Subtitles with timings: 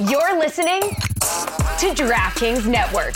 [0.00, 3.14] You're listening to DraftKings Network.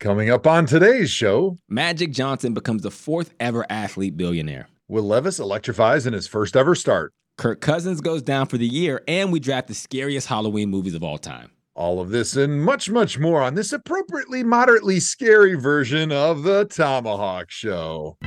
[0.00, 4.68] Coming up on today's show, Magic Johnson becomes the fourth ever athlete billionaire.
[4.88, 7.12] Will Levis electrifies in his first ever start.
[7.38, 11.04] Kirk Cousins goes down for the year, and we draft the scariest Halloween movies of
[11.04, 11.52] all time.
[11.76, 16.66] All of this and much, much more on this appropriately moderately scary version of the
[16.66, 18.18] ThomaHawk Show.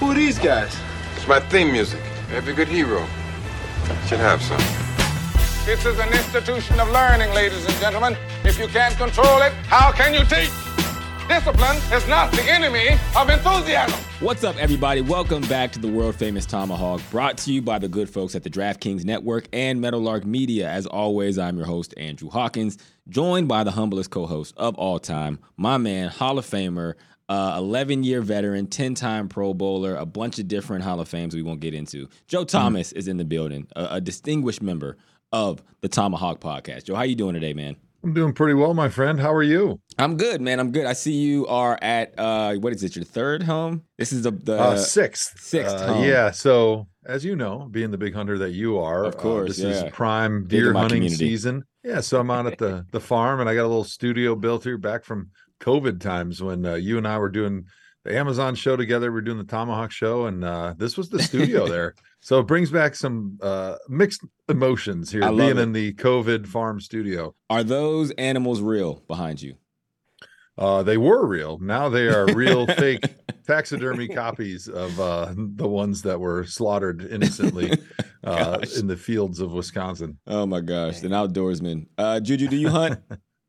[0.00, 0.76] Who are these guys?
[1.22, 2.00] It's my theme music.
[2.32, 2.98] Every good hero
[4.08, 4.58] should have some.
[5.64, 8.16] This is an institution of learning, ladies and gentlemen.
[8.42, 10.50] If you can't control it, how can you teach?
[11.28, 14.00] Discipline is not the enemy of enthusiasm.
[14.18, 15.00] What's up, everybody?
[15.00, 18.42] Welcome back to the world famous ThomaHawk, brought to you by the good folks at
[18.42, 20.68] the DraftKings Network and Meadowlark Media.
[20.68, 22.78] As always, I'm your host, Andrew Hawkins,
[23.08, 26.94] joined by the humblest co host of all time, my man, Hall of Famer,
[27.28, 31.34] 11 uh, year veteran, 10 time Pro Bowler, a bunch of different Hall of Fames
[31.34, 32.08] we won't get into.
[32.26, 32.98] Joe Thomas mm-hmm.
[32.98, 34.96] is in the building, a, a distinguished member
[35.32, 36.84] of the ThomaHawk podcast.
[36.84, 37.76] Joe, how are you doing today, man?
[38.04, 39.20] I'm doing pretty well, my friend.
[39.20, 39.80] How are you?
[39.96, 40.58] I'm good, man.
[40.58, 40.86] I'm good.
[40.86, 42.96] I see you are at uh what is it?
[42.96, 43.84] Your third home?
[43.96, 45.38] This is the, the uh, sixth.
[45.38, 45.76] Sixth.
[45.76, 46.32] Uh, yeah.
[46.32, 49.80] So as you know, being the big hunter that you are, of course, uh, this
[49.80, 49.86] yeah.
[49.86, 51.16] is prime deer hunting community.
[51.16, 51.64] season.
[51.84, 52.00] Yeah.
[52.00, 54.78] So I'm out at the the farm, and I got a little studio built here
[54.78, 55.30] back from
[55.62, 57.64] COVID times when uh, you and I were doing
[58.04, 59.12] the Amazon show together.
[59.12, 61.94] We're doing the ThomaHawk show, and uh, this was the studio there.
[62.20, 65.58] So it brings back some uh, mixed emotions here, being it.
[65.58, 67.34] in the COVID farm studio.
[67.48, 69.54] Are those animals real behind you?
[70.58, 71.58] Uh, they were real.
[71.58, 73.04] Now they are real fake
[73.46, 77.72] taxidermy copies of uh, the ones that were slaughtered innocently
[78.24, 80.18] uh, in the fields of Wisconsin.
[80.26, 81.86] Oh my gosh, an outdoorsman.
[81.96, 83.00] Uh, Juju, do you hunt?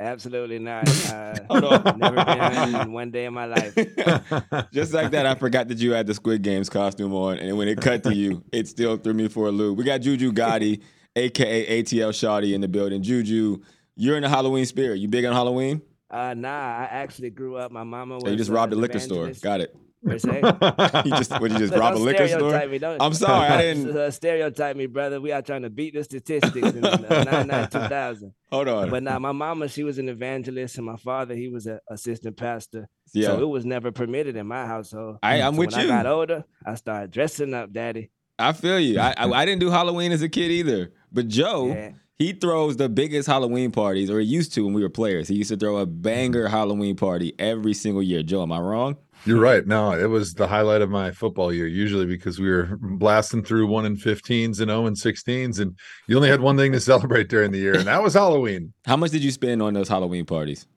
[0.03, 0.83] Absolutely not.
[1.13, 1.99] Uh, Hold on.
[1.99, 3.75] Never been hunting one day in my life.
[4.71, 7.67] Just like that, I forgot that you had the Squid Games costume on, and when
[7.67, 9.77] it cut to you, it still threw me for a loop.
[9.77, 10.81] We got Juju Gotti,
[11.15, 13.03] aka ATL Shawty, in the building.
[13.03, 13.59] Juju,
[13.95, 14.99] you're in the Halloween spirit.
[14.99, 15.81] You big on Halloween?
[16.09, 17.71] Uh, nah, I actually grew up.
[17.71, 18.23] My mama was.
[18.23, 19.31] So you just robbed a liquor store.
[19.41, 19.75] Got it.
[20.05, 22.55] You just would you just rob a liquor store?
[22.99, 25.21] I'm sorry, I didn't uh, stereotype me, brother.
[25.21, 28.33] We are trying to beat the statistics in uh, 2000.
[28.51, 28.89] Hold on.
[28.89, 32.37] But now my mama, she was an evangelist, and my father, he was an assistant
[32.37, 32.87] pastor.
[33.13, 33.27] Yeah.
[33.27, 35.17] So it was never permitted in my household.
[35.23, 35.93] I, am so with when you.
[35.93, 38.09] I got older, I started dressing up, daddy.
[38.39, 38.99] I feel you.
[38.99, 41.67] I, I, I didn't do Halloween as a kid either, but Joe.
[41.67, 45.27] Yeah he throws the biggest Halloween parties, or he used to when we were players.
[45.27, 48.21] He used to throw a banger Halloween party every single year.
[48.23, 48.97] Joe, am I wrong?
[49.25, 49.65] You're right.
[49.65, 53.67] No, it was the highlight of my football year, usually because we were blasting through
[53.67, 57.29] one and 15s and 0 and 16s, and you only had one thing to celebrate
[57.29, 58.73] during the year, and that was Halloween.
[58.85, 60.67] How much did you spend on those Halloween parties?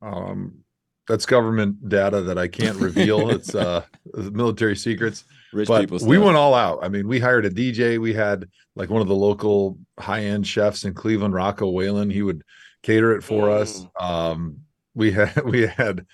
[0.00, 0.64] Um,
[1.06, 3.30] that's government data that I can't reveal.
[3.34, 3.84] it's uh
[4.14, 5.24] military secrets.
[5.52, 5.98] Rich but people.
[6.06, 6.78] We went all out.
[6.82, 7.98] I mean, we hired a DJ.
[7.98, 8.46] We had
[8.76, 12.08] like one of the local high end chefs in Cleveland, Rocco Whalen.
[12.08, 12.44] He would
[12.82, 13.60] cater it for mm.
[13.60, 13.84] us.
[13.98, 14.60] Um,
[14.94, 16.06] we had we had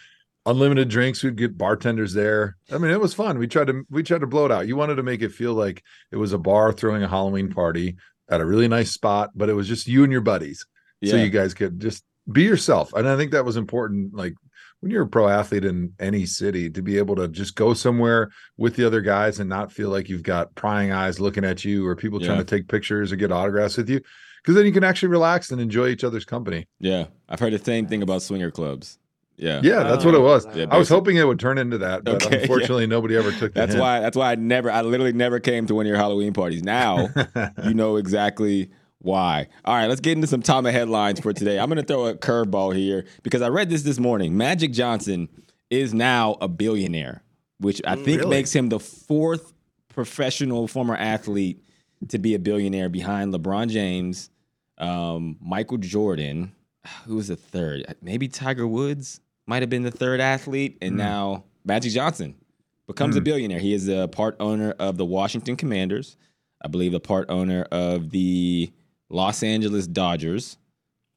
[0.47, 1.23] unlimited drinks.
[1.23, 2.57] We'd get bartenders there.
[2.73, 3.39] I mean, it was fun.
[3.39, 4.67] We tried to we tried to blow it out.
[4.67, 7.97] You wanted to make it feel like it was a bar throwing a Halloween party
[8.29, 10.67] at a really nice spot, but it was just you and your buddies.
[11.01, 11.13] Yeah.
[11.13, 12.93] So you guys could just be yourself.
[12.95, 14.15] And I think that was important.
[14.15, 14.35] Like
[14.81, 18.31] when you're a pro athlete in any city, to be able to just go somewhere
[18.57, 21.87] with the other guys and not feel like you've got prying eyes looking at you
[21.87, 22.29] or people yeah.
[22.29, 24.01] trying to take pictures or get autographs with you.
[24.43, 26.69] Because then you can actually relax and enjoy each other's company.
[26.79, 27.07] Yeah.
[27.29, 28.99] I've heard the same thing about swinger clubs.
[29.37, 29.61] Yeah.
[29.63, 30.47] Yeah, that's what it was.
[30.55, 32.89] Yeah, I was hoping it would turn into that, but okay, unfortunately yeah.
[32.89, 33.83] nobody ever took That's hint.
[33.83, 36.63] why that's why I never I literally never came to one of your Halloween parties.
[36.63, 37.09] Now
[37.65, 39.49] you know exactly why.
[39.65, 41.59] All right, let's get into some Tama headlines for today.
[41.59, 44.37] I'm going to throw a curveball here because I read this this morning.
[44.37, 45.29] Magic Johnson
[45.71, 47.23] is now a billionaire,
[47.59, 48.31] which I think really?
[48.31, 49.53] makes him the fourth
[49.89, 51.63] professional former athlete
[52.09, 54.31] to be a billionaire behind LeBron James,
[54.79, 56.53] um, Michael Jordan.
[57.07, 57.97] Who was the third?
[58.01, 60.99] Maybe Tiger Woods might have been the third athlete, and mm.
[60.99, 62.35] now Magic Johnson
[62.87, 63.19] becomes mm.
[63.19, 63.59] a billionaire.
[63.59, 66.17] He is a part owner of the Washington Commanders.
[66.63, 68.73] I believe a part owner of the
[69.09, 70.57] Los Angeles Dodgers.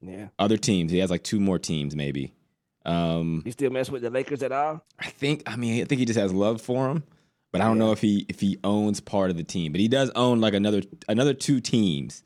[0.02, 0.28] Yeah.
[0.38, 0.92] Other teams.
[0.92, 2.34] He has like two more teams, maybe.
[2.86, 4.84] Um, you still mess with the Lakers at all?
[4.98, 5.44] I think.
[5.46, 7.04] I mean, I think he just has love for them,
[7.52, 7.86] but I don't yeah.
[7.86, 9.72] know if he if he owns part of the team.
[9.72, 12.24] But he does own like another another two teams.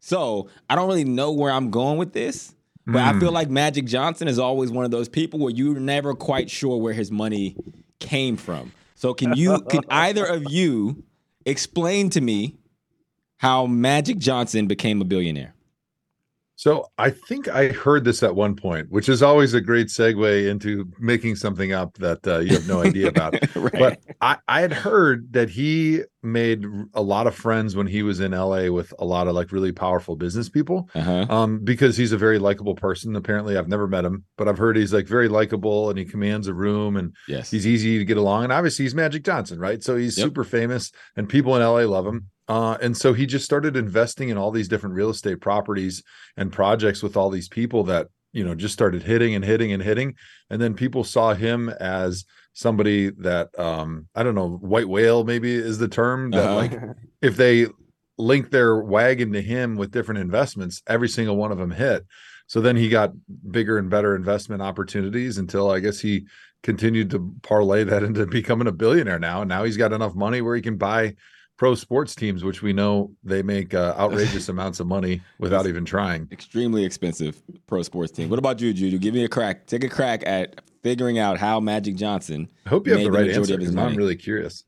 [0.00, 2.54] So I don't really know where I'm going with this.
[2.86, 3.16] But mm.
[3.16, 3.34] I feel hmm.
[3.34, 6.92] like Magic Johnson is always one of those people where you're never quite sure where
[6.92, 7.56] his money
[7.98, 8.72] came from.
[8.94, 11.02] So can you can either of you
[11.44, 12.56] explain to me
[13.38, 15.55] how Magic Johnson became a billionaire?
[16.56, 20.48] So I think I heard this at one point, which is always a great segue
[20.48, 23.34] into making something up that uh, you have no idea about.
[23.56, 23.72] right.
[23.72, 26.64] But I, I had heard that he made
[26.94, 29.70] a lot of friends when he was in LA with a lot of like really
[29.70, 30.88] powerful business people.
[30.94, 31.26] Uh-huh.
[31.28, 33.14] Um, because he's a very likable person.
[33.16, 36.48] Apparently, I've never met him, but I've heard he's like very likable and he commands
[36.48, 37.50] a room and yes.
[37.50, 38.44] he's easy to get along.
[38.44, 39.82] And obviously, he's Magic Johnson, right?
[39.84, 40.24] So he's yep.
[40.24, 42.30] super famous and people in LA love him.
[42.48, 46.02] Uh, and so he just started investing in all these different real estate properties
[46.36, 49.82] and projects with all these people that you know just started hitting and hitting and
[49.82, 50.14] hitting.
[50.50, 55.52] And then people saw him as somebody that um i don't know white whale maybe
[55.52, 56.54] is the term that uh-huh.
[56.54, 56.72] like
[57.20, 57.66] if they
[58.16, 62.06] link their wagon to him with different investments every single one of them hit.
[62.46, 63.12] So then he got
[63.50, 66.26] bigger and better investment opportunities until i guess he
[66.66, 69.42] continued to parlay that into becoming a billionaire now.
[69.42, 71.14] And now he's got enough money where he can buy
[71.56, 75.84] pro sports teams, which we know they make uh, outrageous amounts of money without even
[75.84, 76.28] trying.
[76.30, 78.28] Extremely expensive pro sports team.
[78.28, 78.98] What about you, Juju?
[78.98, 79.66] Give me a crack.
[79.66, 82.48] Take a crack at figuring out how Magic Johnson.
[82.64, 84.64] I hope you have the right answer because I'm really curious.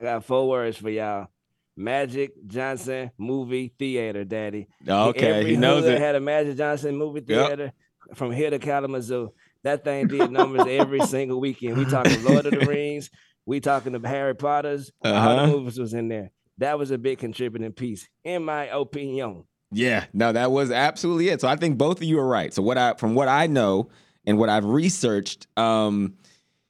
[0.00, 1.28] I got four words for y'all.
[1.76, 4.68] Magic Johnson movie theater, Daddy.
[4.86, 5.98] Okay, Every he knows it.
[5.98, 7.72] Had a Magic Johnson movie theater
[8.08, 8.16] yep.
[8.16, 9.32] from here to Kalamazoo.
[9.64, 11.78] That thing did numbers every single weekend.
[11.78, 13.10] We talking Lord of the Rings,
[13.46, 14.90] we talking to Harry Potter's.
[15.02, 15.16] Uh-huh.
[15.16, 15.52] All the uh-huh.
[15.52, 16.30] movies was in there.
[16.58, 19.44] That was a big contributing piece, in my opinion.
[19.72, 21.40] Yeah, no, that was absolutely it.
[21.40, 22.54] So I think both of you are right.
[22.54, 23.88] So what I, from what I know
[24.24, 26.14] and what I've researched, um,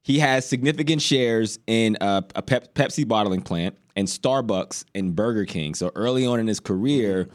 [0.03, 5.44] he has significant shares in a, a Pep- Pepsi bottling plant and Starbucks and Burger
[5.44, 5.75] King.
[5.75, 7.29] So early on in his career,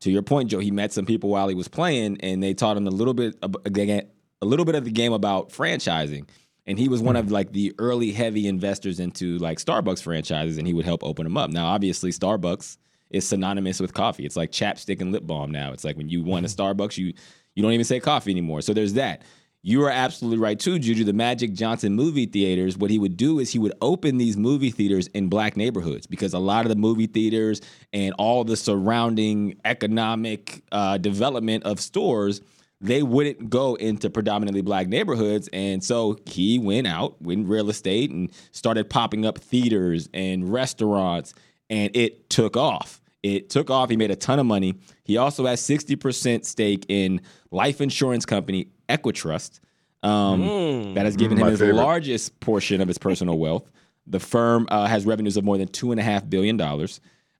[0.00, 2.76] to your point, Joe, he met some people while he was playing, and they taught
[2.76, 6.28] him a little bit, a little bit of the game about franchising
[6.66, 10.66] and he was one of like the early heavy investors into like Starbucks franchises, and
[10.66, 11.50] he would help open them up.
[11.50, 12.76] Now, obviously, Starbucks
[13.10, 14.26] is synonymous with coffee.
[14.26, 15.72] It's like chapstick and lip balm now.
[15.72, 17.12] It's like when you want a Starbucks, you
[17.54, 18.62] you don't even say coffee anymore.
[18.62, 19.22] So there's that.
[19.62, 21.04] You are absolutely right too, Juju.
[21.04, 24.70] The Magic Johnson movie theaters, what he would do is he would open these movie
[24.70, 27.60] theaters in black neighborhoods because a lot of the movie theaters
[27.92, 32.40] and all the surrounding economic uh, development of stores–
[32.80, 35.48] they wouldn't go into predominantly black neighborhoods.
[35.52, 41.34] And so he went out, went real estate, and started popping up theaters and restaurants,
[41.70, 43.00] and it took off.
[43.22, 43.90] It took off.
[43.90, 44.74] He made a ton of money.
[45.04, 49.60] He also has 60% stake in life insurance company Equitrust.
[50.02, 50.94] Um, mm.
[50.94, 51.76] That has given him his favorite.
[51.76, 53.68] largest portion of his personal wealth.
[54.06, 56.60] The firm uh, has revenues of more than $2.5 billion.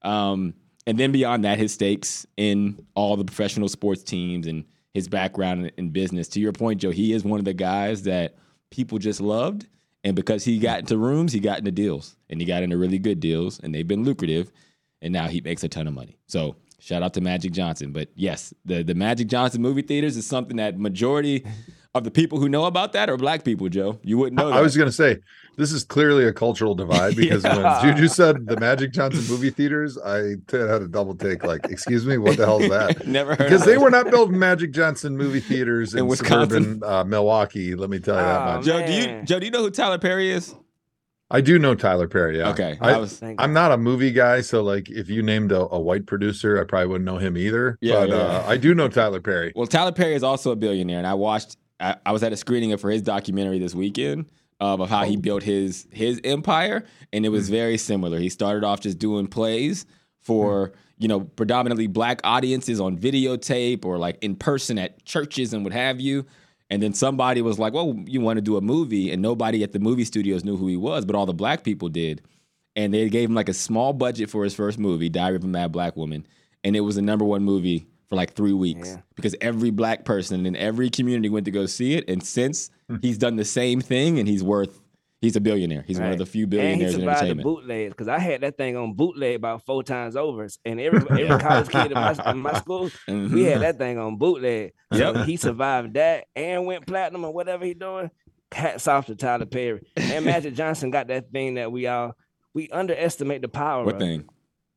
[0.02, 0.54] Um,
[0.86, 4.64] and then beyond that, his stakes in all the professional sports teams and
[4.96, 6.26] his background in business.
[6.28, 8.34] To your point, Joe, he is one of the guys that
[8.70, 9.66] people just loved.
[10.04, 12.98] And because he got into rooms, he got into deals and he got into really
[12.98, 14.50] good deals and they've been lucrative.
[15.02, 16.16] And now he makes a ton of money.
[16.28, 17.92] So shout out to Magic Johnson.
[17.92, 21.44] But yes, the, the Magic Johnson movie theaters is something that majority
[21.98, 23.98] of the people who know about that are black people, Joe.
[24.02, 24.56] You wouldn't know that.
[24.56, 25.18] I was going to say,
[25.56, 27.82] this is clearly a cultural divide because yeah.
[27.82, 31.44] when Juju said the Magic Johnson movie theaters, I t- had a double take.
[31.44, 33.06] Like, excuse me, what the hell is that?
[33.06, 36.84] Never heard because they were not building Magic Johnson movie theaters in, in Wisconsin, suburban,
[36.84, 37.74] uh, Milwaukee.
[37.74, 38.64] Let me tell you oh, that much.
[38.64, 40.54] Joe, do you Joe, do you know who Tyler Perry is?
[41.28, 42.38] I do know Tyler Perry.
[42.38, 42.50] Yeah.
[42.50, 42.78] Okay.
[42.80, 43.20] I, I was.
[43.22, 46.64] I'm not a movie guy, so like, if you named a, a white producer, I
[46.64, 47.78] probably wouldn't know him either.
[47.80, 48.14] Yeah, but yeah.
[48.16, 49.52] Uh, I do know Tyler Perry.
[49.56, 51.56] Well, Tyler Perry is also a billionaire, and I watched.
[51.80, 54.26] I, I was at a screening for his documentary this weekend
[54.60, 55.20] um, of how he oh.
[55.20, 57.54] built his his empire, and it was hmm.
[57.54, 58.18] very similar.
[58.18, 59.86] He started off just doing plays
[60.20, 60.74] for hmm.
[60.98, 65.72] you know predominantly black audiences on videotape or like in person at churches and what
[65.72, 66.26] have you.
[66.68, 69.72] And then somebody was like, "Well, you want to do a movie?" And nobody at
[69.72, 72.22] the movie studios knew who he was, but all the black people did.
[72.74, 75.46] And they gave him like a small budget for his first movie, Diary of a
[75.46, 76.26] Mad Black Woman,
[76.64, 79.00] and it was the number one movie for like three weeks yeah.
[79.14, 82.08] because every black person in every community went to go see it.
[82.08, 82.96] And since hmm.
[83.02, 84.80] he's done the same thing and he's worth,
[85.20, 85.84] he's a billionaire.
[85.86, 86.06] He's right.
[86.06, 87.38] one of the few billionaires and he survived in entertainment.
[87.38, 91.00] The bootlegs because I had that thing on bootleg about four times over, and every
[91.22, 93.34] every college kid in my, in my school, mm-hmm.
[93.34, 94.72] we had that thing on bootleg.
[94.92, 95.26] So yep.
[95.26, 98.10] he survived that and went platinum or whatever he doing.
[98.52, 102.14] Hats off to Tyler Perry and Magic Johnson got that thing that we all
[102.54, 103.84] we underestimate the power.
[103.84, 104.00] What of.
[104.00, 104.28] thing?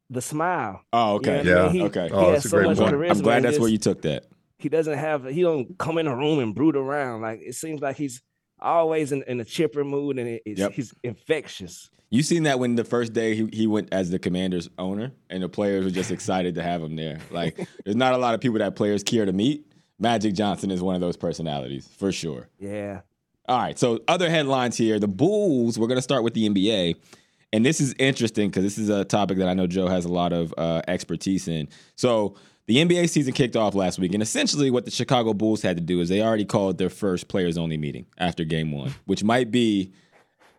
[0.10, 0.82] The smile.
[0.92, 1.39] Oh, okay.
[1.39, 1.62] You know yeah.
[1.62, 1.75] I mean?
[1.75, 2.08] He, okay.
[2.08, 3.12] He oh, that's so a great point.
[3.12, 4.25] I'm glad that's just, where you took that.
[4.58, 5.25] He doesn't have.
[5.25, 7.22] He don't come in a room and brood around.
[7.22, 8.22] Like it seems like he's
[8.60, 10.74] always in, in a chipper mood, and it, yep.
[10.74, 11.89] he's infectious.
[12.12, 15.44] You seen that when the first day he, he went as the Commanders owner, and
[15.44, 17.20] the players were just excited to have him there.
[17.30, 19.66] Like, there's not a lot of people that players care to meet.
[20.00, 22.50] Magic Johnson is one of those personalities for sure.
[22.58, 23.01] Yeah.
[23.48, 23.78] All right.
[23.78, 25.78] So other headlines here: the Bulls.
[25.78, 26.96] We're gonna start with the NBA.
[27.51, 30.10] And this is interesting because this is a topic that I know Joe has a
[30.10, 31.68] lot of uh, expertise in.
[31.96, 32.36] So
[32.68, 35.82] the NBA season kicked off last week, and essentially what the Chicago Bulls had to
[35.82, 39.50] do is they already called their first players only meeting after game one, which might
[39.50, 39.91] be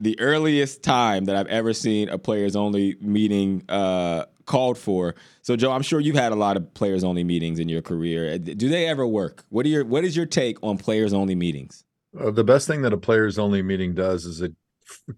[0.01, 5.15] the earliest time that I've ever seen a players only meeting uh, called for.
[5.43, 8.37] So, Joe, I'm sure you've had a lot of players only meetings in your career.
[8.39, 9.45] Do they ever work?
[9.51, 11.85] What are your What is your take on players only meetings?
[12.19, 14.53] Uh, the best thing that a players only meeting does is it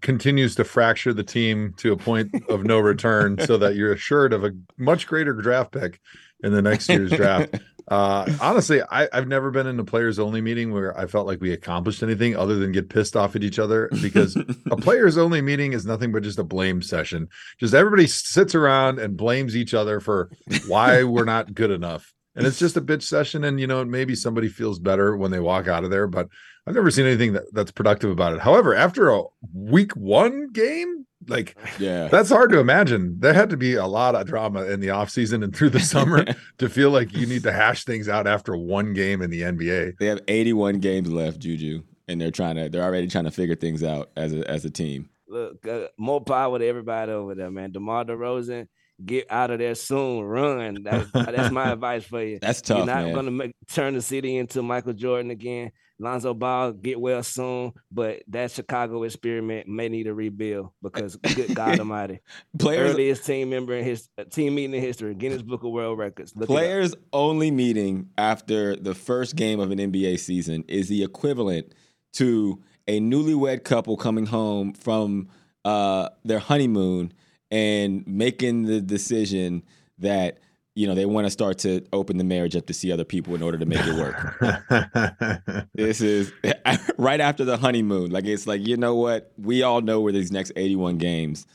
[0.01, 4.33] continues to fracture the team to a point of no return so that you're assured
[4.33, 5.99] of a much greater draft pick
[6.43, 7.55] in the next year's draft.
[7.87, 11.41] Uh, honestly, I, have never been in a players only meeting where I felt like
[11.41, 14.37] we accomplished anything other than get pissed off at each other because
[14.71, 17.27] a players only meeting is nothing but just a blame session.
[17.59, 20.29] Just everybody sits around and blames each other for
[20.67, 22.13] why we're not good enough.
[22.35, 23.43] And it's just a bitch session.
[23.43, 26.29] And, you know, maybe somebody feels better when they walk out of there, but
[26.65, 28.39] I've never seen anything that, that's productive about it.
[28.39, 29.23] However, after a
[29.53, 33.17] week one game, like yeah, that's hard to imagine.
[33.19, 36.25] There had to be a lot of drama in the offseason and through the summer
[36.57, 39.97] to feel like you need to hash things out after one game in the NBA.
[39.99, 43.55] They have 81 games left, Juju, and they're trying to they're already trying to figure
[43.55, 45.09] things out as a as a team.
[45.27, 47.71] Look, uh, more power to everybody over there, man.
[47.71, 48.67] DeMar DeRozan,
[49.03, 50.23] get out of there soon.
[50.23, 50.83] Run.
[50.83, 52.39] That's, that's my advice for you.
[52.41, 52.77] That's tough.
[52.77, 53.13] You're not man.
[53.13, 55.71] gonna make, turn the city into Michael Jordan again.
[55.99, 61.55] Lonzo Ball get well soon, but that Chicago experiment may need a rebuild because good
[61.55, 62.19] God Almighty,
[62.57, 65.97] players earliest team member in his uh, team meeting in history, Guinness Book of World
[65.97, 66.33] Records.
[66.35, 71.73] Look players only meeting after the first game of an NBA season is the equivalent
[72.13, 75.29] to a newlywed couple coming home from
[75.63, 77.13] uh, their honeymoon
[77.53, 79.61] and making the decision
[79.99, 80.39] that
[80.75, 83.35] you know, they want to start to open the marriage up to see other people
[83.35, 85.67] in order to make it work.
[85.75, 86.33] this is
[86.97, 88.09] right after the honeymoon.
[88.09, 89.31] Like it's like, you know what?
[89.37, 91.45] We all know where these next 81 games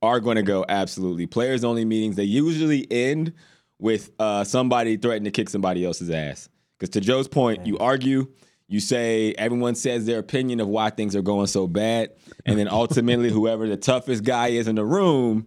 [0.00, 1.26] are going to go absolutely.
[1.26, 3.32] Players only meetings, they usually end
[3.80, 6.48] with uh, somebody threatening to kick somebody else's ass.
[6.78, 8.28] Because to Joe's point, you argue,
[8.68, 12.10] you say everyone says their opinion of why things are going so bad,
[12.46, 15.46] and then ultimately whoever the toughest guy is in the room,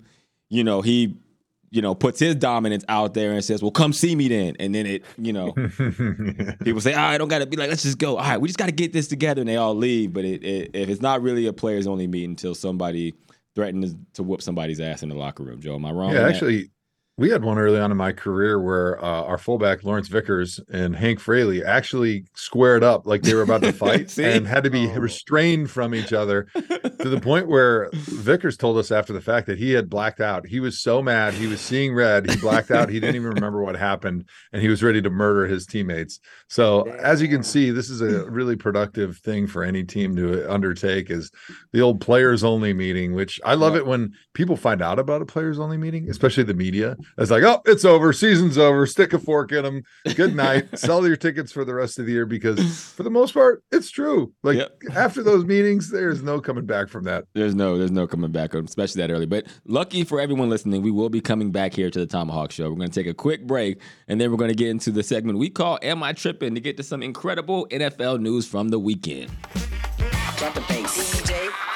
[0.50, 1.18] you know, he
[1.72, 4.76] you know, puts his dominance out there and says, "Well, come see me then." And
[4.76, 5.54] then it, you know,
[6.64, 8.18] people say, "Oh, I don't got to be like, let's just go.
[8.18, 10.12] All right, we just got to get this together," and they all leave.
[10.12, 13.16] But it, it, if it's not really a players only meeting until somebody
[13.56, 16.12] threatens to whoop somebody's ass in the locker room, Joe, am I wrong?
[16.14, 16.70] Yeah, actually,
[17.18, 20.96] we had one early on in my career where uh, our fullback Lawrence Vickers and
[20.96, 24.88] Hank Fraley actually squared up like they were about to fight and had to be
[24.88, 24.96] oh.
[24.96, 29.60] restrained from each other to the point where Vickers told us after the fact that
[29.60, 30.48] he had blacked out.
[30.48, 33.62] He was so mad, he was seeing red, he blacked out, he didn't even remember
[33.62, 36.20] what happened, and he was ready to murder his teammates.
[36.48, 40.52] So as you can see, this is a really productive thing for any team to
[40.52, 41.30] undertake is
[41.74, 45.26] the old players only meeting, which I love it when people find out about a
[45.26, 48.14] players only meeting, especially the media it's like, oh, it's over.
[48.14, 48.86] Season's over.
[48.86, 49.84] Stick a fork in them.
[50.16, 50.78] Good night.
[50.80, 53.90] Sell your tickets for the rest of the year because, for the most part, it's
[53.90, 54.34] true.
[54.44, 54.78] Like yep.
[54.96, 57.26] after those meetings, there's no coming back from that.
[57.34, 59.26] There's no, there's no coming back, especially that early.
[59.26, 62.70] But lucky for everyone listening, we will be coming back here to the ThomaHawk Show.
[62.70, 65.04] We're going to take a quick break, and then we're going to get into the
[65.04, 68.80] segment we call "Am I Tripping?" to get to some incredible NFL news from the
[68.80, 69.32] weekend.
[70.38, 71.71] Drop the bass.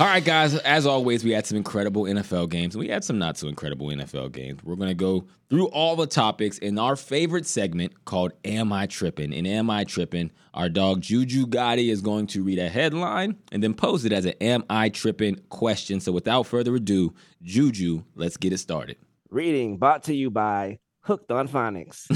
[0.00, 0.54] All right, guys.
[0.54, 2.76] As always, we had some incredible NFL games.
[2.76, 4.62] We had some not so incredible NFL games.
[4.62, 8.86] We're going to go through all the topics in our favorite segment called Am I
[8.86, 9.34] Tripping?
[9.34, 10.30] And Am I Tripping?
[10.54, 14.24] Our dog Juju Gotti is going to read a headline and then pose it as
[14.24, 15.98] an Am I Tripping question.
[15.98, 17.12] So without further ado,
[17.42, 18.98] Juju, let's get it started.
[19.30, 22.08] Reading brought to you by Hooked on Phonics.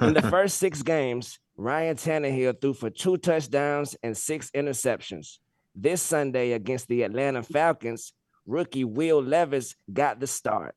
[0.00, 5.38] in the first six games, Ryan Tannehill threw for two touchdowns and six interceptions.
[5.78, 8.14] This Sunday against the Atlanta Falcons,
[8.46, 10.74] rookie Will Levis got the start.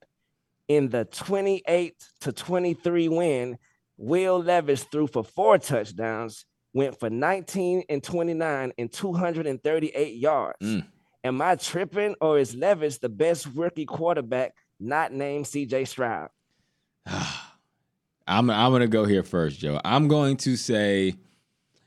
[0.68, 3.58] In the 28 to 23 win,
[3.98, 10.58] Will Levis threw for four touchdowns, went for 19 and 29 and 238 yards.
[10.62, 10.86] Mm.
[11.24, 16.30] Am I tripping, or is Levis the best rookie quarterback not named CJ Stroud?
[17.06, 19.80] I'm I'm gonna go here first, Joe.
[19.84, 21.16] I'm going to say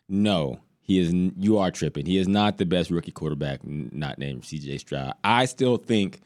[0.08, 0.60] no.
[0.92, 2.04] He is you are tripping.
[2.04, 5.14] He is not the best rookie quarterback not named CJ Stroud.
[5.24, 6.20] I still think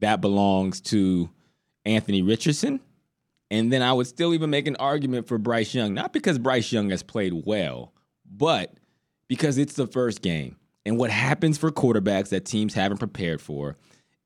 [0.00, 1.30] that belongs to
[1.84, 2.80] Anthony Richardson.
[3.48, 6.72] And then I would still even make an argument for Bryce Young, not because Bryce
[6.72, 7.92] Young has played well,
[8.28, 8.74] but
[9.28, 10.56] because it's the first game.
[10.84, 13.76] And what happens for quarterbacks that teams haven't prepared for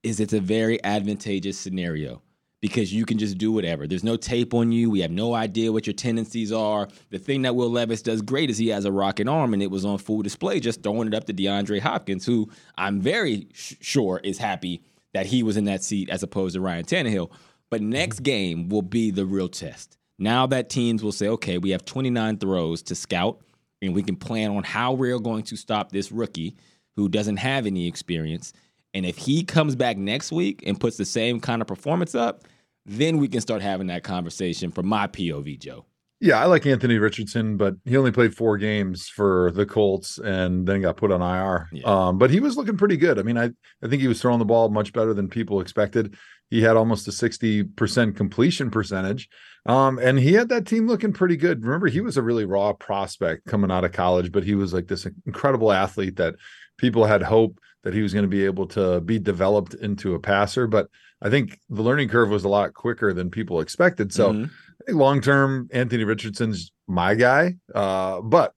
[0.03, 2.23] is it's a very advantageous scenario
[2.61, 3.87] because you can just do whatever.
[3.87, 4.91] There's no tape on you.
[4.91, 6.89] We have no idea what your tendencies are.
[7.11, 9.71] The thing that Will Levis does great is he has a rocket arm, and it
[9.71, 13.75] was on full display just throwing it up to DeAndre Hopkins, who I'm very sh-
[13.81, 14.83] sure is happy
[15.13, 17.31] that he was in that seat as opposed to Ryan Tannehill.
[17.71, 17.91] But mm-hmm.
[17.91, 19.99] next game will be the real test.
[20.19, 23.41] Now that teams will say, okay, we have 29 throws to scout,
[23.83, 26.57] and we can plan on how we're going to stop this rookie
[26.97, 28.55] who doesn't have any experience.
[28.97, 32.45] And if he comes back next week and puts the same kind of performance up,
[32.87, 35.85] then we can start having that conversation from my POV, Joe.
[36.19, 40.67] Yeah, I like Anthony Richardson, but he only played four games for the Colts and
[40.67, 41.69] then got put on IR.
[41.73, 41.85] Yeah.
[41.85, 43.19] Um, but he was looking pretty good.
[43.19, 43.51] I mean, I,
[43.83, 46.17] I think he was throwing the ball much better than people expected.
[46.49, 49.29] He had almost a 60% completion percentage.
[49.67, 51.63] Um, and he had that team looking pretty good.
[51.67, 54.87] Remember, he was a really raw prospect coming out of college, but he was like
[54.87, 56.37] this incredible athlete that
[56.79, 60.19] people had hope that he was going to be able to be developed into a
[60.19, 60.67] passer.
[60.67, 60.89] But
[61.23, 64.13] I think the learning curve was a lot quicker than people expected.
[64.13, 64.45] So mm-hmm.
[64.47, 67.55] I think long term, Anthony Richardson's my guy.
[67.73, 68.55] Uh, but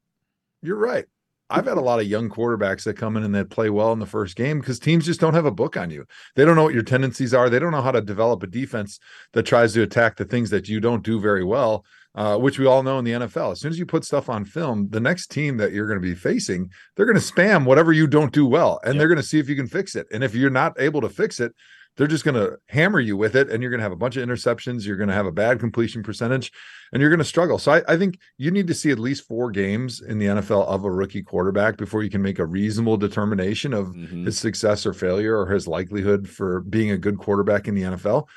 [0.64, 1.06] you're right.
[1.48, 4.00] I've had a lot of young quarterbacks that come in and that play well in
[4.00, 6.06] the first game because teams just don't have a book on you.
[6.36, 7.52] They don't know what your tendencies are.
[7.52, 9.00] They don't know how to develop a defense
[9.34, 11.86] that tries to attack the things that you don't do very well,
[12.16, 13.52] uh, which we all know in the NFL.
[13.52, 16.08] As soon as you put stuff on film, the next team that you're going to
[16.08, 19.00] be facing, they're going to spam whatever you don't do well, and yep.
[19.00, 20.08] they're going to see if you can fix it.
[20.12, 21.54] And if you're not able to fix it,
[22.00, 24.16] they're just going to hammer you with it and you're going to have a bunch
[24.16, 26.52] of interceptions you're going to have a bad completion percentage
[26.94, 29.28] and you're going to struggle so I, I, think you need to see at least
[29.28, 32.96] four games in the nfl of a rookie quarterback before you can make a reasonable
[32.96, 34.26] determination of mm-hmm.
[34.26, 38.28] his success or failure or his likelihood for being a good quarterback in the nfl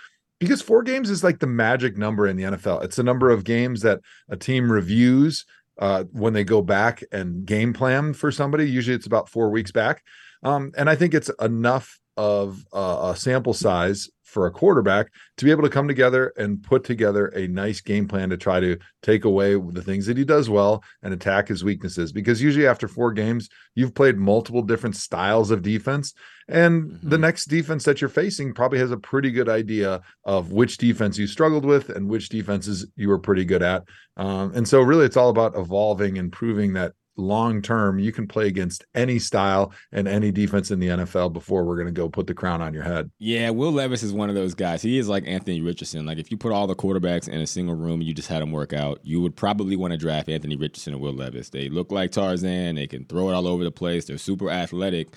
[0.42, 3.44] because four games is like the magic number in the nfl it's the number of
[3.44, 5.44] games that a team reviews
[5.78, 8.68] uh, when they go back and game plan for somebody.
[8.70, 10.02] Usually it's about four weeks back.
[10.44, 15.44] Um, and i think it's enough of uh, a sample size for a quarterback to
[15.44, 18.78] be able to come together and put together a nice game plan to try to
[19.02, 22.88] take away the things that he does well and attack his weaknesses because usually after
[22.88, 26.14] four games you've played multiple different styles of defense
[26.48, 27.08] and mm-hmm.
[27.08, 31.18] the next defense that you're facing probably has a pretty good idea of which defense
[31.18, 33.84] you struggled with and which defenses you were pretty good at
[34.16, 38.26] um, and so really it's all about evolving and proving that long term, you can
[38.26, 42.08] play against any style and any defense in the NFL before we're going to go
[42.08, 43.10] put the crown on your head.
[43.18, 44.82] Yeah, Will Levis is one of those guys.
[44.82, 46.06] He is like Anthony Richardson.
[46.06, 48.42] Like if you put all the quarterbacks in a single room and you just had
[48.42, 51.50] them work out, you would probably want to draft Anthony Richardson and Will Levis.
[51.50, 52.76] They look like Tarzan.
[52.76, 54.06] They can throw it all over the place.
[54.06, 55.08] They're super athletic.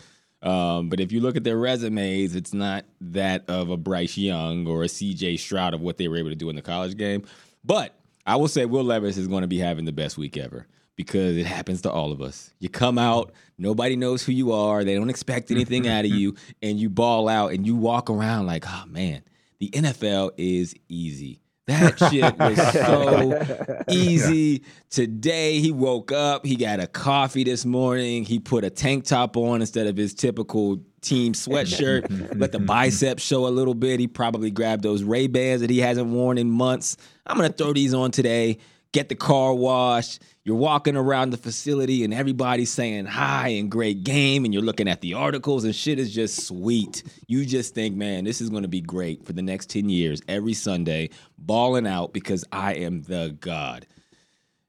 [0.42, 4.68] Um, but if you look at their resumes, it's not that of a Bryce Young
[4.68, 7.26] or a CJ Stroud of what they were able to do in the college game.
[7.64, 7.96] But
[8.28, 11.38] I will say Will Levis is going to be having the best week ever because
[11.38, 12.54] it happens to all of us.
[12.60, 16.36] You come out, nobody knows who you are, they don't expect anything out of you,
[16.62, 19.24] and you ball out and you walk around like, oh man,
[19.60, 21.42] the NFL is easy.
[21.68, 24.64] That shit was so easy.
[24.90, 29.36] Today he woke up, he got a coffee this morning, he put a tank top
[29.36, 34.00] on instead of his typical team sweatshirt, let the biceps show a little bit.
[34.00, 36.98] He probably grabbed those Ray Bans that he hasn't worn in months.
[37.26, 38.60] I'm gonna throw these on today,
[38.96, 44.04] get the car washed you're walking around the facility and everybody's saying hi and great
[44.04, 47.02] game and you're looking at the articles and shit is just sweet.
[47.28, 50.22] You just think, man, this is going to be great for the next 10 years
[50.28, 53.88] every Sunday, balling out because I am the God.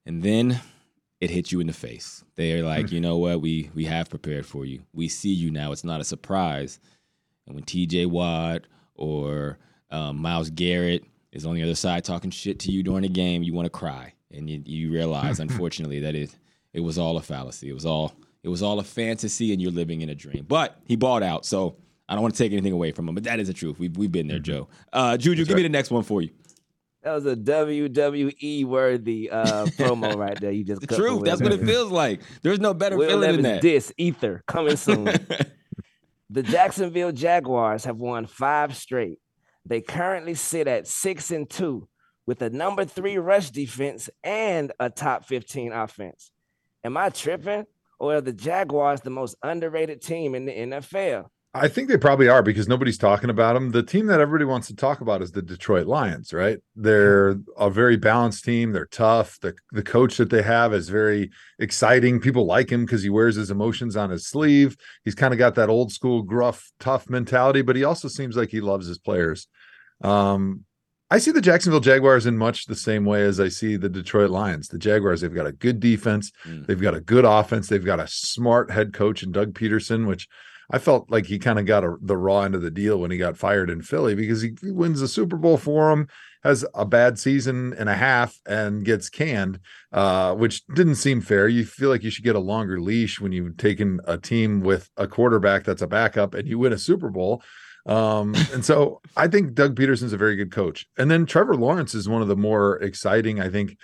[0.06, 0.58] And then
[1.20, 2.24] it hits you in the face.
[2.36, 3.42] They're like, you know what?
[3.42, 4.82] We we have prepared for you.
[4.94, 5.72] We see you now.
[5.72, 6.80] It's not a surprise.
[7.46, 9.58] And when TJ Watt or
[9.90, 13.42] um, Myles Garrett is on the other side talking shit to you during the game,
[13.42, 16.34] you want to cry and you, you realize, unfortunately, that it
[16.72, 17.68] it was all a fallacy.
[17.68, 20.44] It was all it was all a fantasy, and you're living in a dream.
[20.46, 21.76] But he bought out, so
[22.08, 23.14] I don't want to take anything away from him.
[23.14, 23.78] But that is the truth.
[23.78, 24.44] We've we've been there, mm-hmm.
[24.44, 24.68] Joe.
[24.92, 25.58] Uh, Juju, That's give right.
[25.58, 26.30] me the next one for you.
[27.02, 30.50] That was a WWE worthy uh, promo right there.
[30.50, 31.22] You just the truth.
[31.24, 32.20] That's what it feels like.
[32.42, 33.62] There's no better Will feeling than that.
[33.62, 35.04] This ether coming soon.
[36.30, 39.20] the Jacksonville Jaguars have won five straight.
[39.64, 41.88] They currently sit at six and two
[42.26, 46.30] with a number three rush defense and a top 15 offense.
[46.84, 47.66] Am I tripping?
[47.98, 51.30] Or are the Jaguars the most underrated team in the NFL?
[51.54, 53.70] I think they probably are because nobody's talking about them.
[53.70, 56.58] The team that everybody wants to talk about is the Detroit Lions, right?
[56.74, 58.72] They're a very balanced team.
[58.72, 59.40] They're tough.
[59.40, 62.20] The the coach that they have is very exciting.
[62.20, 64.76] People like him because he wears his emotions on his sleeve.
[65.02, 68.50] He's kind of got that old school gruff, tough mentality, but he also seems like
[68.50, 69.48] he loves his players.
[70.02, 70.66] Um,
[71.08, 74.30] I see the Jacksonville Jaguars in much the same way as I see the Detroit
[74.30, 74.68] Lions.
[74.68, 76.66] The Jaguars, they've got a good defense, mm.
[76.66, 80.28] they've got a good offense, they've got a smart head coach in Doug Pederson, which
[80.70, 83.12] I felt like he kind of got a, the raw end of the deal when
[83.12, 86.08] he got fired in Philly because he, he wins the Super Bowl for him,
[86.42, 89.60] has a bad season and a half, and gets canned,
[89.92, 91.46] uh, which didn't seem fair.
[91.46, 94.90] You feel like you should get a longer leash when you've taken a team with
[94.96, 97.42] a quarterback that's a backup and you win a Super Bowl.
[97.86, 100.86] Um, and so I think Doug Pederson's a very good coach.
[100.98, 103.76] And then Trevor Lawrence is one of the more exciting, I think,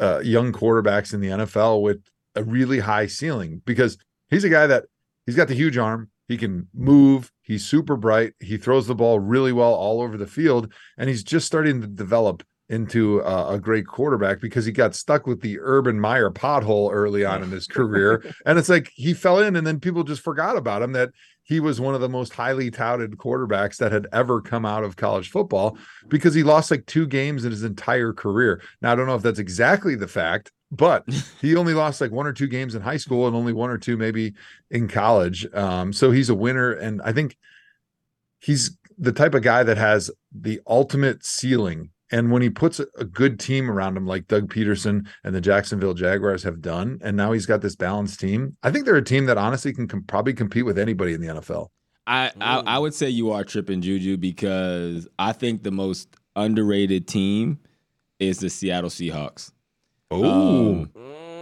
[0.00, 2.02] uh, young quarterbacks in the NFL with
[2.34, 3.96] a really high ceiling because
[4.28, 4.84] he's a guy that
[5.24, 6.10] he's got the huge arm.
[6.26, 7.30] He can move.
[7.42, 8.32] He's super bright.
[8.40, 10.72] He throws the ball really well all over the field.
[10.96, 15.26] And he's just starting to develop into a, a, great quarterback because he got stuck
[15.26, 18.24] with the Urban Meyer pothole early on in his career.
[18.46, 21.10] and it's like he fell in and then people just forgot about him that
[21.44, 24.96] he was one of the most highly touted quarterbacks that had ever come out of
[24.96, 25.78] college football
[26.08, 28.62] because he lost like two games in his entire career.
[28.80, 31.04] Now, I don't know if that's exactly the fact, but
[31.40, 33.78] he only lost like one or two games in high school and only one or
[33.78, 34.34] two maybe
[34.70, 35.46] in college.
[35.54, 36.72] Um, so he's a winner.
[36.72, 37.36] And I think
[38.40, 43.04] he's the type of guy that has the ultimate ceiling and when he puts a
[43.04, 47.32] good team around him, like Doug Pederson and the Jacksonville Jaguars have done, and now
[47.32, 50.34] he's got this balanced team, I think they're a team that honestly can com- probably
[50.34, 51.68] compete with anybody in the NFL.
[52.06, 57.08] I, I, I would say you are tripping, Juju, because I think the most underrated
[57.08, 57.58] team
[58.18, 59.52] is the Seattle Seahawks.
[60.10, 60.24] Oh.
[60.24, 60.90] Um,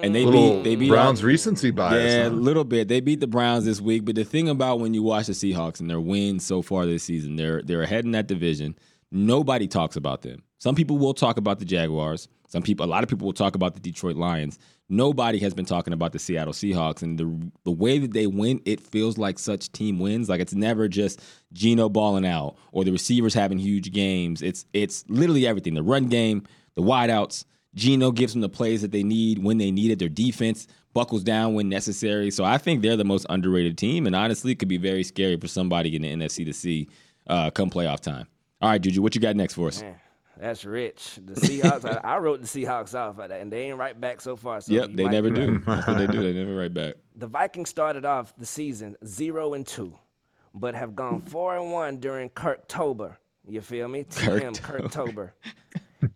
[0.02, 2.12] and they beat they beat Browns recency bias.
[2.12, 2.36] Yeah, a huh?
[2.36, 2.88] little bit.
[2.88, 5.80] They beat the Browns this week, but the thing about when you watch the Seahawks
[5.80, 8.76] and their wins so far this season, they're they're ahead in that division.
[9.14, 10.42] Nobody talks about them.
[10.58, 12.28] Some people will talk about the Jaguars.
[12.48, 14.58] Some people, a lot of people will talk about the Detroit Lions.
[14.88, 18.60] Nobody has been talking about the Seattle Seahawks and the the way that they win.
[18.64, 20.30] It feels like such team wins.
[20.30, 21.20] Like it's never just
[21.52, 24.40] Geno balling out or the receivers having huge games.
[24.40, 25.74] It's it's literally everything.
[25.74, 26.44] The run game,
[26.74, 27.44] the wideouts.
[27.74, 29.98] Geno gives them the plays that they need when they need it.
[29.98, 32.30] Their defense buckles down when necessary.
[32.30, 35.36] So I think they're the most underrated team, and honestly, it could be very scary
[35.38, 36.88] for somebody in the NFC to see
[37.26, 38.26] uh, come playoff time.
[38.62, 39.82] All right, Juju, what you got next for us?
[39.82, 39.96] Man.
[40.38, 41.18] That's rich.
[41.24, 41.84] The Seahawks.
[41.84, 44.60] I, I, wrote the Seahawks off, and they ain't right back so far.
[44.60, 45.58] So yep, they never do.
[45.66, 46.22] That's what they do.
[46.22, 46.94] They never right back.
[47.16, 49.98] The Vikings started off the season zero and two,
[50.54, 53.16] but have gone four and one during Kirktober.
[53.48, 54.04] You feel me?
[54.04, 55.32] TM Kirktober,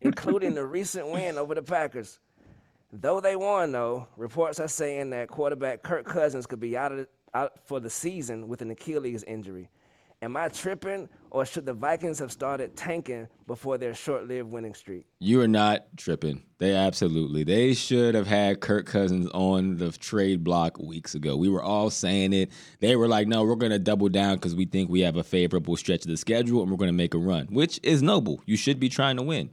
[0.00, 2.20] including the recent win over the Packers.
[2.92, 7.09] Though they won, though, reports are saying that quarterback Kirk Cousins could be out of
[7.35, 9.68] out for the season with an Achilles injury.
[10.22, 15.05] Am I tripping, or should the Vikings have started tanking before their short-lived winning streak?
[15.20, 16.42] You are not tripping.
[16.57, 17.44] They absolutely.
[17.44, 21.37] They should have had Kirk Cousins on the trade block weeks ago.
[21.37, 22.50] We were all saying it.
[22.81, 25.22] They were like, "No, we're going to double down because we think we have a
[25.22, 28.40] favorable stretch of the schedule and we're going to make a run," which is noble.
[28.46, 29.50] You should be trying to win.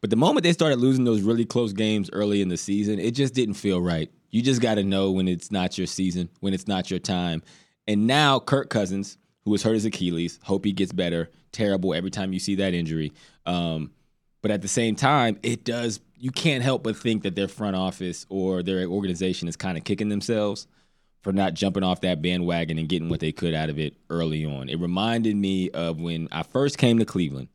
[0.00, 3.12] But the moment they started losing those really close games early in the season, it
[3.12, 4.10] just didn't feel right.
[4.30, 7.42] You just got to know when it's not your season, when it's not your time.
[7.88, 10.38] And now Kirk Cousins who was hurt his Achilles.
[10.42, 11.30] Hope he gets better.
[11.52, 13.12] Terrible every time you see that injury.
[13.46, 13.92] Um,
[14.40, 16.00] but at the same time, it does.
[16.16, 19.84] You can't help but think that their front office or their organization is kind of
[19.84, 20.66] kicking themselves
[21.22, 24.44] for not jumping off that bandwagon and getting what they could out of it early
[24.44, 24.68] on.
[24.68, 27.48] It reminded me of when I first came to Cleveland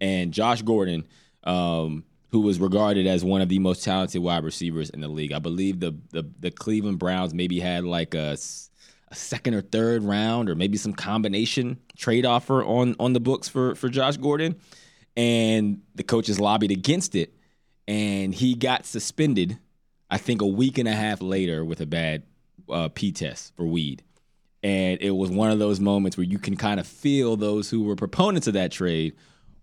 [0.00, 1.06] and Josh Gordon,
[1.42, 5.32] um, who was regarded as one of the most talented wide receivers in the league.
[5.32, 8.36] I believe the the, the Cleveland Browns maybe had like a
[9.10, 13.48] a second or third round or maybe some combination trade offer on on the books
[13.48, 14.56] for for Josh Gordon.
[15.16, 17.34] And the coaches lobbied against it.
[17.88, 19.58] And he got suspended
[20.10, 22.22] I think a week and a half later with a bad
[22.70, 24.02] uh, P test for weed.
[24.62, 27.82] And it was one of those moments where you can kind of feel those who
[27.82, 29.14] were proponents of that trade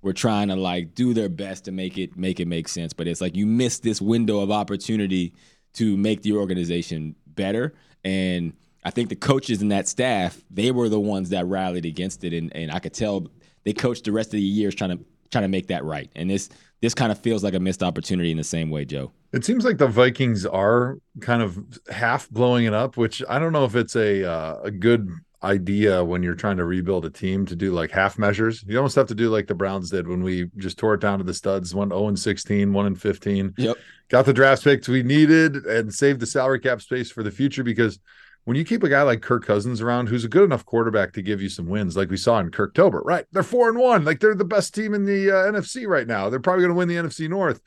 [0.02, 2.94] were trying to like do their best to make it make it make sense.
[2.94, 5.34] But it's like you missed this window of opportunity
[5.74, 7.74] to make the organization better.
[8.04, 8.54] And
[8.86, 12.34] I think the coaches and that staff, they were the ones that rallied against it,
[12.34, 13.28] and, and I could tell
[13.64, 16.10] they coached the rest of the years trying to trying to make that right.
[16.16, 16.50] And this
[16.82, 19.12] this kind of feels like a missed opportunity in the same way, Joe.
[19.34, 23.52] It seems like the Vikings are kind of half blowing it up, which I don't
[23.52, 25.10] know if it's a uh, a good
[25.42, 28.64] idea when you're trying to rebuild a team to do like half measures.
[28.68, 31.18] You almost have to do like the Browns did when we just tore it down
[31.18, 33.54] to the studs, went 0 and 16, 1 and 15.
[33.58, 33.78] Yep.
[34.10, 37.64] Got the draft picks we needed and saved the salary cap space for the future
[37.64, 38.00] because–
[38.46, 41.22] when you keep a guy like Kirk Cousins around, who's a good enough quarterback to
[41.22, 43.26] give you some wins, like we saw in Kirktober, right?
[43.32, 46.30] They're four and one, like they're the best team in the uh, NFC right now.
[46.30, 47.60] They're probably going to win the NFC North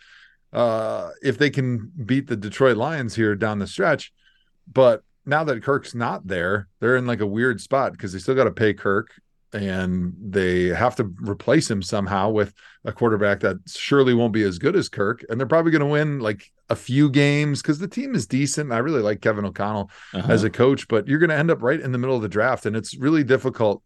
[0.53, 4.13] uh, if they can beat the Detroit Lions here down the stretch.
[4.73, 8.37] But now that Kirk's not there, they're in like a weird spot because they still
[8.37, 9.13] got to pay Kirk
[9.53, 12.53] and they have to replace him somehow with
[12.85, 15.25] a quarterback that surely won't be as good as Kirk.
[15.29, 18.73] And they're probably going to win like a few games because the team is decent.
[18.73, 20.31] I really like Kevin O'Connell uh-huh.
[20.31, 22.29] as a coach, but you're going to end up right in the middle of the
[22.29, 22.67] draft.
[22.67, 23.83] And it's really difficult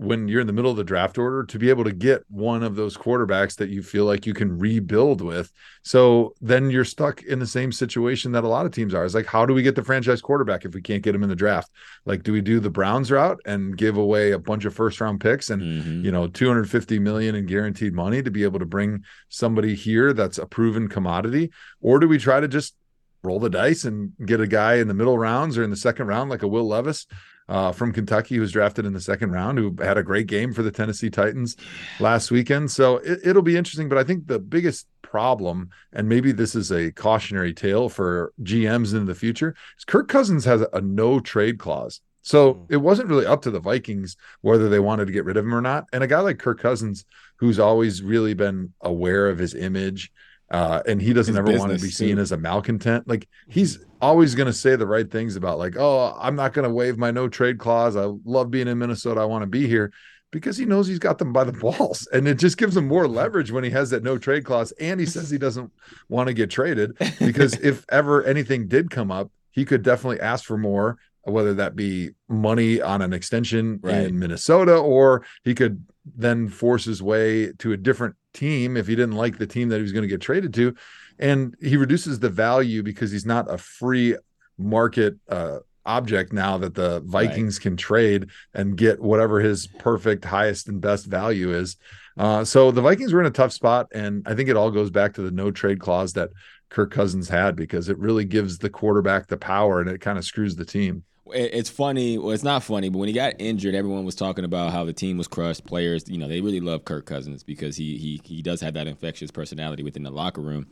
[0.00, 2.62] when you're in the middle of the draft order to be able to get one
[2.62, 5.52] of those quarterbacks that you feel like you can rebuild with.
[5.82, 9.04] So then you're stuck in the same situation that a lot of teams are.
[9.04, 11.28] It's like, how do we get the franchise quarterback if we can't get him in
[11.28, 11.70] the draft?
[12.06, 15.20] Like, do we do the Browns route and give away a bunch of first round
[15.20, 16.02] picks and, mm-hmm.
[16.06, 20.38] you know, 250 million in guaranteed money to be able to bring somebody here that's
[20.38, 21.50] a proven commodity?
[21.82, 22.74] Or do we try to just
[23.22, 26.06] roll the dice and get a guy in the middle rounds or in the second
[26.06, 27.06] round, like a Will Levis?
[27.50, 30.54] Uh, from Kentucky who was drafted in the second round, who had a great game
[30.54, 31.56] for the Tennessee Titans
[31.98, 32.70] last weekend.
[32.70, 33.88] So it, will be interesting.
[33.88, 38.94] But I think the biggest problem, and maybe this is a cautionary tale for GMs
[38.94, 42.00] in the future, is Kirk Cousins has a no trade clause.
[42.22, 42.72] So hmm.
[42.72, 45.54] it wasn't really up to the Vikings whether they wanted to get rid of him
[45.54, 45.86] or not.
[45.92, 47.04] And a guy like Kirk Cousins,
[47.36, 50.12] who's always really been aware of his image,
[50.52, 52.22] uh, and he doesn't his ever want to be seen too.
[52.22, 53.08] as a malcontent.
[53.08, 56.68] Like he's always going to say the right things about like, oh, I'm not going
[56.68, 57.96] to waive my no trade clause.
[57.96, 59.20] I love being in Minnesota.
[59.20, 59.92] I want to be here
[60.30, 63.08] because he knows he's got them by the balls, and it just gives him more
[63.08, 64.72] leverage when he has that no trade clause.
[64.72, 65.72] And he says he doesn't
[66.08, 70.44] want to get traded because if ever anything did come up, he could definitely ask
[70.44, 74.06] for more whether that be money on an extension right.
[74.06, 75.84] in Minnesota or he could
[76.16, 79.76] then force his way to a different team if he didn't like the team that
[79.76, 80.74] he was going to get traded to.
[81.20, 84.16] And he reduces the value because he's not a free
[84.58, 87.62] market uh, object now that the Vikings right.
[87.62, 91.76] can trade and get whatever his perfect highest and best value is.
[92.18, 94.90] Uh, so the Vikings were in a tough spot, and I think it all goes
[94.90, 96.30] back to the no trade clause that
[96.68, 100.24] Kirk Cousins had because it really gives the quarterback the power and it kind of
[100.24, 102.18] screws the team it's funny.
[102.18, 104.92] Well, it's not funny, but when he got injured, everyone was talking about how the
[104.92, 105.64] team was crushed.
[105.66, 108.86] Players, you know, they really love Kirk Cousins because he he he does have that
[108.86, 110.66] infectious personality within the locker room.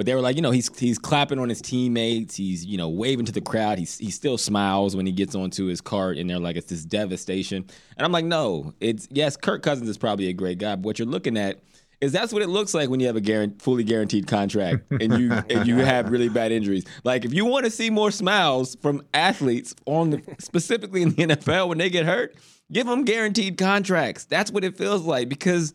[0.00, 2.34] But they were like, you know, he's he's clapping on his teammates.
[2.34, 3.76] He's you know waving to the crowd.
[3.78, 6.86] He he still smiles when he gets onto his cart, and they're like, it's this
[6.86, 7.66] devastation.
[7.98, 10.98] And I'm like, no, it's yes, Kirk Cousins is probably a great guy, but what
[10.98, 11.60] you're looking at
[12.00, 15.18] is that's what it looks like when you have a guarantee, fully guaranteed contract and
[15.18, 16.86] you and you have really bad injuries.
[17.04, 21.26] Like if you want to see more smiles from athletes on the, specifically in the
[21.26, 22.34] NFL when they get hurt,
[22.72, 24.24] give them guaranteed contracts.
[24.24, 25.74] That's what it feels like because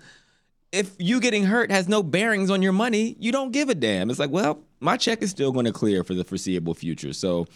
[0.76, 4.10] if you getting hurt has no bearings on your money, you don't give a damn.
[4.10, 7.14] It's like, well, my check is still going to clear for the foreseeable future.
[7.14, 7.48] So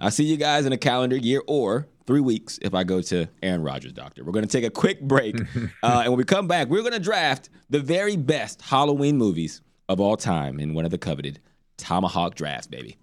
[0.00, 3.28] I'll see you guys in a calendar year or three weeks if I go to
[3.42, 4.24] Aaron Rodgers' doctor.
[4.24, 5.36] We're going to take a quick break.
[5.82, 9.60] uh, and when we come back, we're going to draft the very best Halloween movies
[9.88, 11.40] of all time in one of the coveted
[11.78, 12.96] ThomaHawk drafts, baby.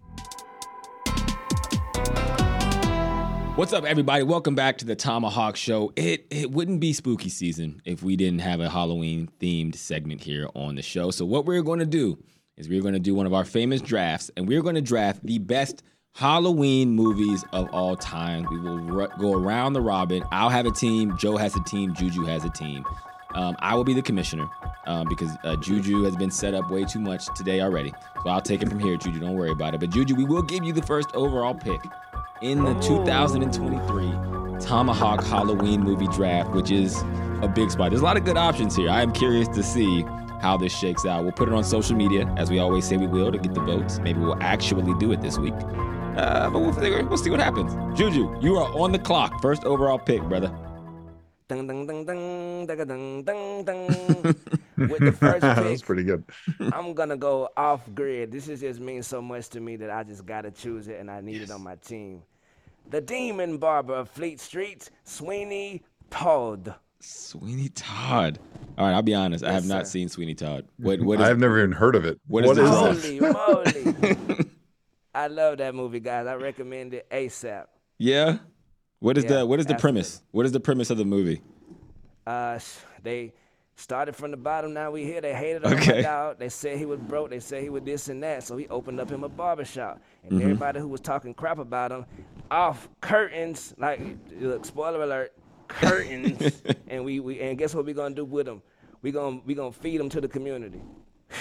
[3.60, 4.24] What's up, everybody?
[4.24, 5.91] Welcome back to the ThomaHawk Show.
[5.98, 10.48] It it wouldn't be spooky season if we didn't have a Halloween themed segment here
[10.56, 11.12] on the show.
[11.12, 12.17] So what we're going to do
[12.56, 15.26] is we're going to do one of our famous drafts, and we're going to draft
[15.26, 15.84] the best
[16.15, 18.48] Halloween movies of all time.
[18.50, 20.24] We will go around the robin.
[20.32, 21.17] I'll have a team.
[21.17, 21.93] Joe has a team.
[21.93, 22.86] Juju has a team.
[23.36, 24.48] Um, I will be the commissioner
[24.86, 27.91] um, because uh, Juju has been set up way too much today already.
[28.24, 29.19] So I'll take it from here, Juju.
[29.19, 29.82] Don't worry about it.
[29.82, 31.82] But Juju, we will give you the first overall pick
[32.41, 34.06] in the 2023
[34.60, 37.02] ThomaHawk Halloween movie draft, which is
[37.41, 37.91] a big spot.
[37.91, 38.89] There's a lot of good options here.
[38.89, 40.04] I am curious to see
[40.41, 41.23] how this shakes out.
[41.23, 43.62] We'll put it on social media, as we always say we will, to get the
[43.62, 43.99] votes.
[43.99, 45.54] Maybe we'll actually do it this week.
[45.54, 47.73] Uh, but we'll, figure, we'll see what happens.
[47.97, 49.41] Juju, you are on the clock.
[49.41, 50.54] First overall pick, brother.
[51.49, 53.88] Dun, dun, dun, dun, dun, dun, dun, dun.
[54.77, 56.23] With the first pick, that's pretty good.
[56.59, 58.31] I'm gonna go off grid.
[58.31, 61.09] This is just means so much to me that I just gotta choose it, and
[61.09, 61.49] I need yes.
[61.49, 62.21] it on my team.
[62.91, 65.81] The Demon Barber of Fleet Street, Sweeney
[66.12, 66.75] Todd.
[66.99, 68.38] Sweeney Todd.
[68.77, 69.43] All right, I'll be honest.
[69.43, 69.91] Yes, I have not sir.
[69.93, 70.67] seen Sweeney Todd.
[70.77, 71.01] What?
[71.01, 71.19] What?
[71.19, 72.19] Is, I've never even heard of it.
[72.27, 74.49] What, what is, is Holy moly!
[75.15, 76.27] I love that movie, guys.
[76.27, 77.65] I recommend it ASAP.
[77.97, 78.38] Yeah.
[78.99, 80.21] What is yeah, the What is the premise?
[80.31, 81.41] What is the premise of the movie?
[82.27, 82.59] Uh,
[83.01, 83.33] they
[83.75, 84.73] started from the bottom.
[84.73, 85.21] Now we here.
[85.21, 86.05] They hated him okay.
[86.05, 86.38] out.
[86.38, 87.29] They said he was broke.
[87.29, 88.43] They said he was this and that.
[88.43, 90.01] So he opened up him a barbershop.
[90.23, 90.41] And mm-hmm.
[90.41, 92.05] everybody who was talking crap about him,
[92.51, 93.73] off curtains.
[93.77, 94.01] Like,
[94.39, 95.33] look, spoiler alert,
[95.67, 96.62] curtains.
[96.88, 98.62] and we, we and guess what we gonna do with them?
[99.01, 100.81] We gonna we gonna feed them to the community.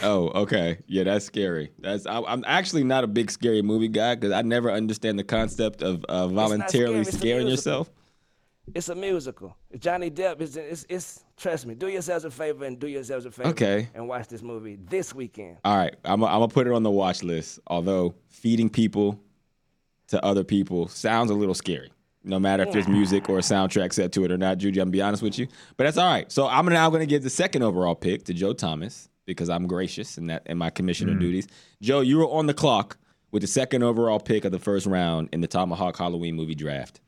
[0.02, 0.78] Oh, okay.
[0.86, 1.72] Yeah, that's scary.
[1.78, 5.24] That's I, am actually not a big scary movie guy because I never understand the
[5.24, 7.90] concept of uh, voluntarily scaring yourself.
[8.74, 9.56] It's a musical.
[9.78, 11.74] Johnny Depp is it's, it's trust me.
[11.74, 13.48] Do yourselves a favor and do yourselves a favor.
[13.50, 13.88] Okay.
[13.94, 15.56] And watch this movie this weekend.
[15.64, 17.60] All right, I'm I'm gonna put it on the watch list.
[17.66, 19.18] Although feeding people
[20.08, 21.90] to other people sounds a little scary.
[22.24, 24.86] No matter if there's music or a soundtrack set to it or not, Juju, I'm
[24.86, 25.46] gonna be honest with you.
[25.76, 26.30] But that's all right.
[26.30, 30.18] So I'm now gonna give the second overall pick to Joe Thomas because I'm gracious
[30.18, 31.20] in that in my commissioner mm.
[31.20, 31.46] duties.
[31.80, 32.98] Joe, you were on the clock
[33.30, 37.00] with the second overall pick of the first round in the ThomaHawk Halloween movie draft.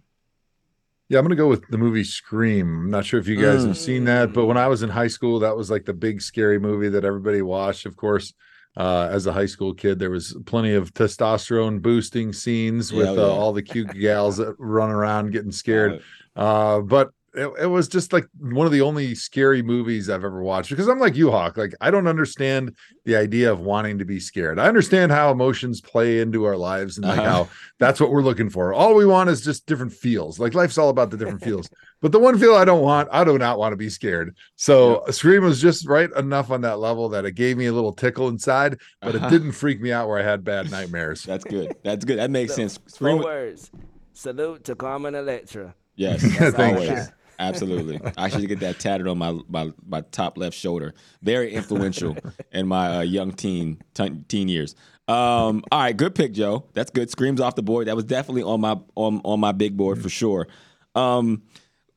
[1.08, 2.84] Yeah, I'm gonna go with the movie Scream.
[2.84, 5.08] I'm not sure if you guys have seen that, but when I was in high
[5.08, 7.84] school, that was like the big scary movie that everybody watched.
[7.84, 8.32] Of course,
[8.76, 13.24] uh, as a high school kid, there was plenty of testosterone boosting scenes with Yeah,
[13.24, 16.02] uh, all the cute gals that run around getting scared.
[16.36, 20.42] Uh, but it, it was just like one of the only scary movies I've ever
[20.42, 21.56] watched because I'm like you, Hawk.
[21.56, 24.58] Like I don't understand the idea of wanting to be scared.
[24.58, 27.30] I understand how emotions play into our lives and like Uh-huh.
[27.44, 28.72] how that's what we're looking for.
[28.74, 30.38] All we want is just different feels.
[30.38, 31.68] Like life's all about the different feels.
[32.02, 34.34] But the one feel I don't want, I do not want to be scared.
[34.56, 37.92] So Scream was just right enough on that level that it gave me a little
[37.92, 39.26] tickle inside, but Uh-huh.
[39.26, 41.22] it didn't freak me out where I had bad nightmares.
[41.24, 41.76] That's good.
[41.84, 42.18] That's good.
[42.18, 42.76] That makes sense.
[42.78, 43.18] Four Scream.
[43.18, 43.70] words.
[44.14, 45.74] Salute to Carmen Electra.
[45.96, 46.88] Yes, That's all I always.
[46.90, 47.12] got.
[47.40, 48.00] Absolutely.
[48.18, 50.94] I should get that tatted on my my, my top left shoulder.
[51.22, 52.16] Very influential
[52.52, 54.74] in my uh, young teen, teen teen years.
[55.08, 56.66] Um, all right, good pick, Joe.
[56.74, 57.10] That's good.
[57.10, 57.88] Screams off the board.
[57.88, 60.46] That was definitely on my on on my big board for sure.
[60.94, 61.42] Um,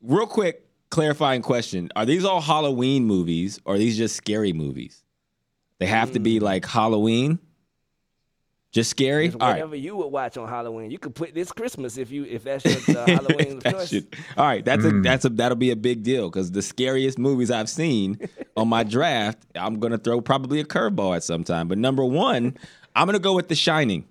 [0.00, 5.04] real quick, clarifying question: Are these all Halloween movies, or are these just scary movies?
[5.78, 7.38] They have to be like Halloween.
[8.74, 9.26] Just scary.
[9.26, 9.52] It's All right.
[9.54, 10.90] whatever you would watch on Halloween.
[10.90, 13.88] You could put this Christmas if you if that's your uh, Halloween That choice.
[13.88, 17.16] shit- All right, that's a that's a that'll be a big deal because the scariest
[17.16, 18.18] movies I've seen
[18.56, 21.68] on my draft, I'm gonna throw probably a curveball at some time.
[21.68, 22.56] But number one,
[22.96, 24.06] I'm gonna go with The Shining.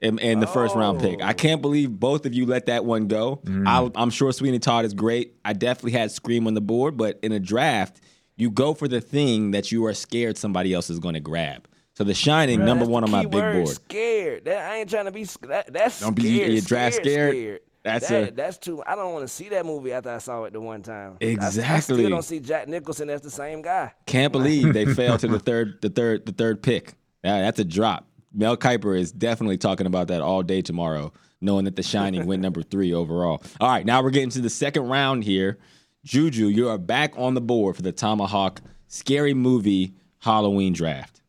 [0.00, 3.08] And, in the first round pick, I can't believe both of you let that one
[3.08, 3.40] go.
[3.66, 5.34] I'll, I'm sure Sweeney Todd is great.
[5.46, 8.00] I definitely had Scream on the board, but in a draft,
[8.36, 11.66] you go for the thing that you are scared somebody else is going to grab.
[11.96, 13.68] So The Shining, Bruh, number one on my big board.
[13.68, 14.44] Scared.
[14.46, 15.24] That I ain't trying to be.
[15.42, 16.52] That, that's Don't be- scared.
[16.52, 17.60] you draft scared?
[17.84, 18.82] That's that, a- that's too.
[18.86, 21.18] I don't want to see that movie after I saw it the one time.
[21.20, 21.96] I- I, Exactly.
[21.98, 23.92] still don't see Jack Nicholson as the same guy.
[24.06, 26.94] Can't believe they fell to the third, the third, the third pick.
[27.22, 28.06] Yeah, that's a drop.
[28.32, 32.42] Mel Kiper is definitely talking about that all day tomorrow, knowing that The Shining went
[32.42, 33.40] number three overall.
[33.60, 35.58] All right, now we're getting to the second round here.
[36.04, 41.20] Juju, you are back on the board for the ThomaHawk Scary Movie Halloween Draft.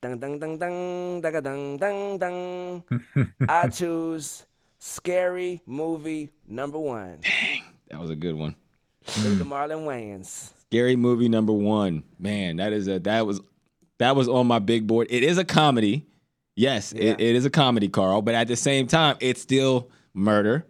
[0.00, 2.82] Dun dun dun dun dun dun dun dun.
[3.48, 4.46] I choose
[4.78, 7.18] scary movie number one.
[7.22, 8.54] Dang, that was a good one.
[9.24, 10.52] Look at Marlon Wayans.
[10.68, 12.04] Scary movie number one.
[12.18, 13.40] Man, that is a that was
[13.98, 15.08] that was on my big board.
[15.10, 16.06] It is a comedy.
[16.54, 17.10] Yes, Yeah.
[17.12, 18.22] it, it is a comedy, Carl.
[18.22, 20.64] But at the same time, it's still murder.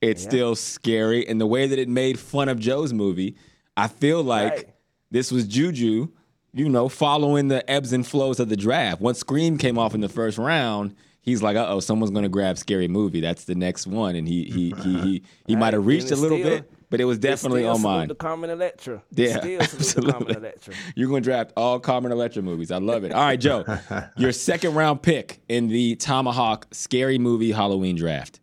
[0.00, 0.28] It's Yeah.
[0.30, 1.26] still scary.
[1.28, 3.36] And the way that it made fun of Joe's movie,
[3.76, 4.68] I feel like Right.
[5.10, 6.08] this was Juju,
[6.56, 9.00] you know, following the ebbs and flows of the draft.
[9.00, 12.56] Once Scream came off in the first round, he's like, uh oh, someone's gonna grab
[12.58, 13.20] scary movie.
[13.20, 14.16] That's the next one.
[14.16, 17.04] And he he he he he might have reached a little still- bit, but it
[17.04, 18.08] was definitely on mine.
[18.08, 19.02] To Carmen Electra.
[19.10, 20.34] Yeah, Still salute to Carmen absolutely.
[20.36, 20.74] Electra.
[20.94, 22.70] You're to draft all Carmen Electra movies.
[22.70, 23.12] I love it.
[23.12, 23.64] All right, Joe,
[24.16, 28.40] your second round pick in the ThomaHawk Scary Movie Halloween draft.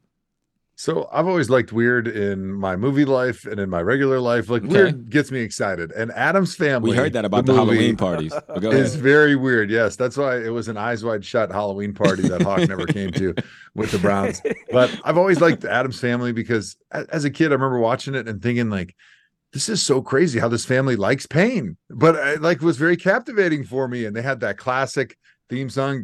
[0.84, 4.50] So I've always liked weird in my movie life and in my regular life.
[4.50, 4.74] Like Okay.
[4.74, 5.94] weird gets me excited.
[5.94, 6.90] And Addams family.
[6.90, 8.34] We heard that about the, movie, Halloween parties.
[8.58, 9.70] Is very weird.
[9.70, 13.14] Yes, that's why it was an eyes wide shut Halloween party that Hawk never came
[13.14, 13.34] to
[13.76, 14.42] with the Browns.
[14.74, 18.42] But I've always liked Addams family because as a kid, I remember watching it and
[18.42, 18.94] thinking like,
[19.54, 21.78] this is so crazy how this family likes pain.
[21.92, 24.04] But uh, it like was very captivating for me.
[24.04, 25.18] And they had that classic
[25.50, 26.04] theme song.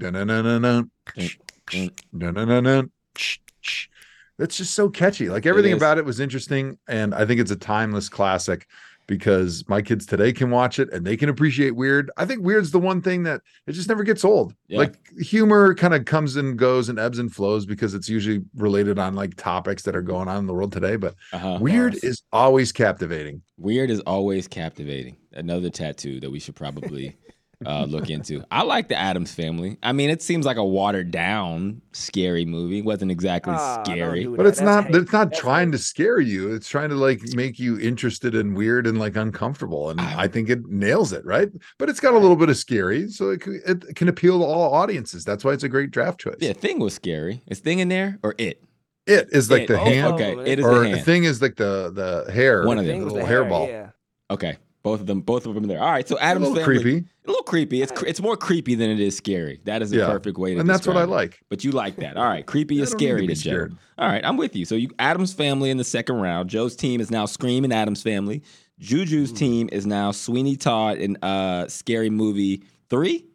[4.40, 5.30] That's just so catchy.
[5.30, 6.80] Like everything about it was interesting.
[6.88, 8.66] And I think it's a timeless classic
[9.06, 12.10] because my kids today can watch it and they can appreciate weird.
[12.16, 14.54] I think weird's the one thing that it just never gets old.
[14.68, 14.78] Yeah.
[14.80, 18.98] Like humor kind of comes and goes and ebbs and flows because it's usually related
[19.00, 20.96] on like topics that are going on in the world today.
[20.96, 21.58] But Uh-huh.
[21.60, 23.42] weird is always captivating.
[23.58, 25.18] Weird is always captivating.
[25.34, 27.18] Another tattoo that we should probably
[27.66, 28.44] uh, look into.
[28.50, 29.78] I like the Addams Family.
[29.84, 32.80] I mean, it seems like a watered down scary movie.
[32.80, 34.24] It wasn't exactly don't scary.
[34.24, 34.50] do But that.
[34.50, 34.96] it's That's not hate.
[34.96, 35.78] it's not That's trying hate.
[35.78, 36.54] to scare you.
[36.54, 39.90] It's trying to like make you interested and weird and like uncomfortable.
[39.90, 41.50] And I think it nails it, right?
[41.78, 44.46] But it's got a little bit of scary, so it, c- it can appeal to
[44.46, 45.26] all audiences.
[45.26, 46.38] That's why it's a great draft choice.
[46.40, 47.42] Yeah, Thing was scary.
[47.48, 48.64] Is Thing in there or It?
[49.06, 49.68] It is like It.
[49.70, 51.06] the Oh, hand, Okay, Oh, It is or the the hand.
[51.06, 51.92] thing is like the
[52.26, 53.00] the hair, One of the them.
[53.00, 53.68] Thing was little the hairball.
[53.68, 53.90] Yeah.
[54.32, 54.58] Okay,
[54.92, 55.82] both of them, both of them there.
[55.82, 57.82] All right, so A Addams little Family, creepy, a little creepy.
[57.82, 59.60] It's it's more creepy than it is scary.
[59.66, 60.08] That is the Yeah.
[60.08, 60.54] perfect way to.
[60.54, 60.60] Say that.
[60.62, 61.22] And that's what I describe it.
[61.32, 61.42] like.
[61.50, 62.18] But you like that.
[62.18, 63.68] All right, creepy is don't to scary be to Joe.
[63.98, 64.66] All right, I'm with you.
[64.66, 66.50] So you Addams Family in the second round.
[66.50, 68.42] Joe's team is now screaming Addams Family.
[68.80, 73.26] Juju's team is now Sweeney Todd in uh Scary Movie three.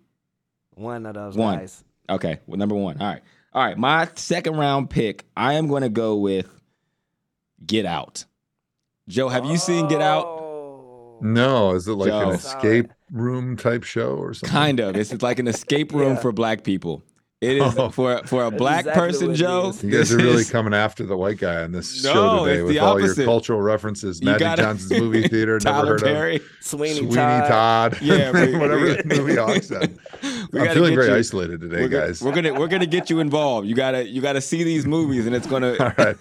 [0.75, 1.59] One of those One.
[1.59, 1.85] guys.
[2.11, 2.99] Okay, well, number one.
[3.01, 3.79] All right, all right.
[3.79, 5.25] My second round pick.
[5.37, 6.49] I am going to go with
[7.65, 8.25] Get Out.
[9.07, 10.34] Joe, have you seen Get Out?
[11.25, 12.29] No, is it like Joe.
[12.29, 14.51] an escape room type show or something?
[14.53, 14.95] Kind of.
[14.95, 16.21] It's like an escape room Yeah.
[16.21, 17.03] for black people.
[17.45, 17.89] It is Oh.
[17.91, 19.69] for for a black exactly person, what it Joe.
[19.71, 19.85] is.
[19.85, 22.63] You guys are really is- coming after the white guy on this No, show today
[22.63, 23.17] with all opposite.
[23.19, 24.21] your cultural references.
[24.21, 26.41] You Magic gotta- Johnson's movie theater, never Tyler heard Perry.
[26.61, 26.97] Sweeney, of.
[26.99, 27.49] Sweeney Todd.
[27.93, 28.03] Todd.
[28.03, 29.99] Yeah, we, whatever the movie Hawk said.
[30.23, 32.23] I'm feeling very you, isolated today, we're gonna, guys.
[32.23, 33.67] we're gonna we're gonna get you involved.
[33.67, 36.17] You gotta you gotta see these movies, and it's gonna all right.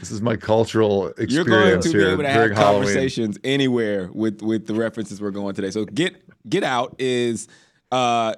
[0.00, 2.54] This is my cultural experience You're going to be able to have Halloween.
[2.84, 5.70] conversations anywhere with with the references we're going today.
[5.70, 6.16] So get
[6.48, 7.48] get out is
[7.90, 8.34] uh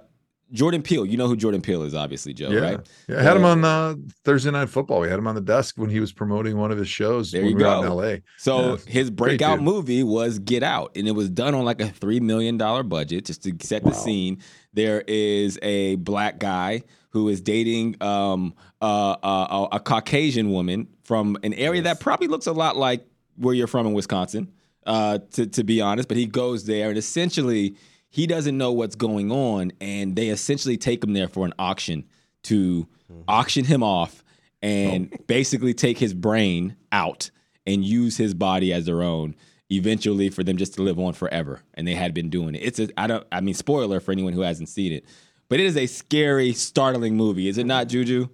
[0.53, 1.05] Jordan Peele.
[1.07, 2.59] You know who Jordan Peele is, obviously, Joe, Yeah.
[2.61, 2.81] right?
[3.09, 5.01] yeah, I had him on uh, Thursday Night Football.
[5.01, 7.43] We had him on the desk when he was promoting one of his shows There
[7.43, 7.97] when you we were out in go.
[7.97, 8.17] LA.
[8.39, 11.89] So Yeah, his breakout movie was Get Out, and it was done on like a
[11.89, 14.39] three million dollar budget just to set the scene.
[14.73, 20.89] There is a black guy who is dating um, uh, uh, a, a Caucasian woman
[21.05, 24.53] from an area that probably looks a lot like where you're from in Wisconsin.
[24.87, 27.75] Uh, to to be honest, but he goes there and essentially
[28.15, 32.05] he doesn't know what's going on, and they essentially take him there for an auction
[32.45, 33.23] to mm-hmm.
[33.27, 34.23] auction him off
[34.63, 35.17] and oh.
[35.27, 37.33] basically take his brain out
[37.67, 39.35] and use his body as their own
[39.69, 41.63] eventually for them just to live on forever.
[41.75, 42.59] And they had been doing it.
[42.59, 45.05] It's a i don't i mean spoiler for anyone who hasn't seen it
[45.49, 48.05] but it is a scary startling movie is it not mm-hmm.
[48.05, 48.29] juju?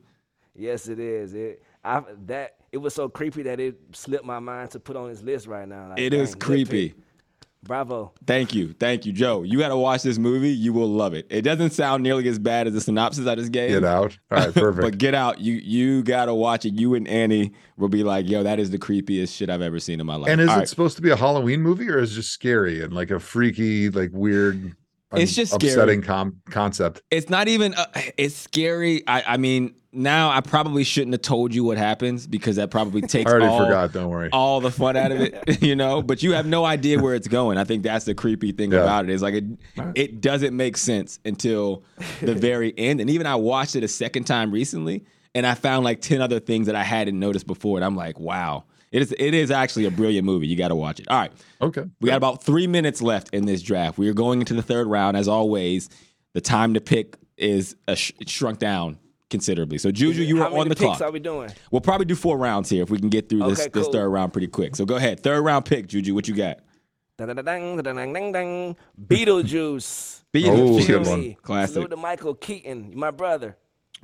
[0.55, 1.33] Yes, it is.
[1.33, 5.09] It I that it was so creepy that it slipped my mind to put on
[5.09, 5.89] his list right now.
[5.89, 6.95] Like, it is dang, good creepy.
[7.63, 8.13] Bravo.
[8.27, 11.27] thank you thank you joe you got to watch this movie you will love it
[11.29, 14.17] it doesn't sound nearly as bad as the synopsis i just gave Get out.
[14.31, 14.81] All right, perfect.
[14.83, 18.43] but get out you you gotta watch it you and annie will be like yo
[18.43, 20.59] that is the creepiest shit i've ever seen in my life and is All it
[20.61, 20.69] right.
[20.69, 23.91] supposed to be a Halloween movie or is it just scary and like a freaky,
[23.91, 24.75] like weird,
[25.13, 25.73] It's just scary.
[25.73, 27.03] upsetting com- concept?
[27.11, 27.87] it's not even uh,
[28.17, 32.55] it's scary I, I mean now i probably shouldn't have told you what happens because
[32.57, 33.93] that probably takes I already all, forgot.
[33.93, 34.29] Don't worry.
[34.33, 37.27] all the fun out of it you know but you have no idea where it's
[37.27, 38.83] going i think that's the creepy thing Yeah.
[38.83, 39.45] about it is like it,
[39.97, 41.83] it doesn't make sense until
[42.21, 45.05] the very end and even i watched it a second time recently
[45.35, 48.21] and i found like 10 other things that i hadn't noticed before and i'm like
[48.21, 51.19] wow it is it is actually a brilliant movie you got to watch it all
[51.19, 51.33] right
[51.63, 51.85] Okay.
[52.01, 53.99] we got about three minutes left in this draft.
[53.99, 55.17] We are going into the third round.
[55.17, 55.91] As always,
[56.33, 59.77] the time to pick is a sh- shrunk down considerably.
[59.77, 61.03] So, Juju, you How are on the picks clock.
[61.03, 61.51] are we doing?
[61.71, 64.09] We'll probably do four rounds here if we can get through this, Okay, this third
[64.09, 64.75] round pretty quick.
[64.75, 65.21] So, go ahead.
[65.23, 66.15] Third round pick, Juju.
[66.15, 66.61] What you got?
[67.19, 68.77] Dang, dang, dang, dang, dang.
[69.07, 70.21] Beetlejuice.
[70.23, 70.87] Oh, Beetlejuice.
[70.87, 71.21] good one.
[71.21, 71.37] Me.
[71.43, 71.75] Classic.
[71.75, 73.57] Salute to Michael Keaton, my brother.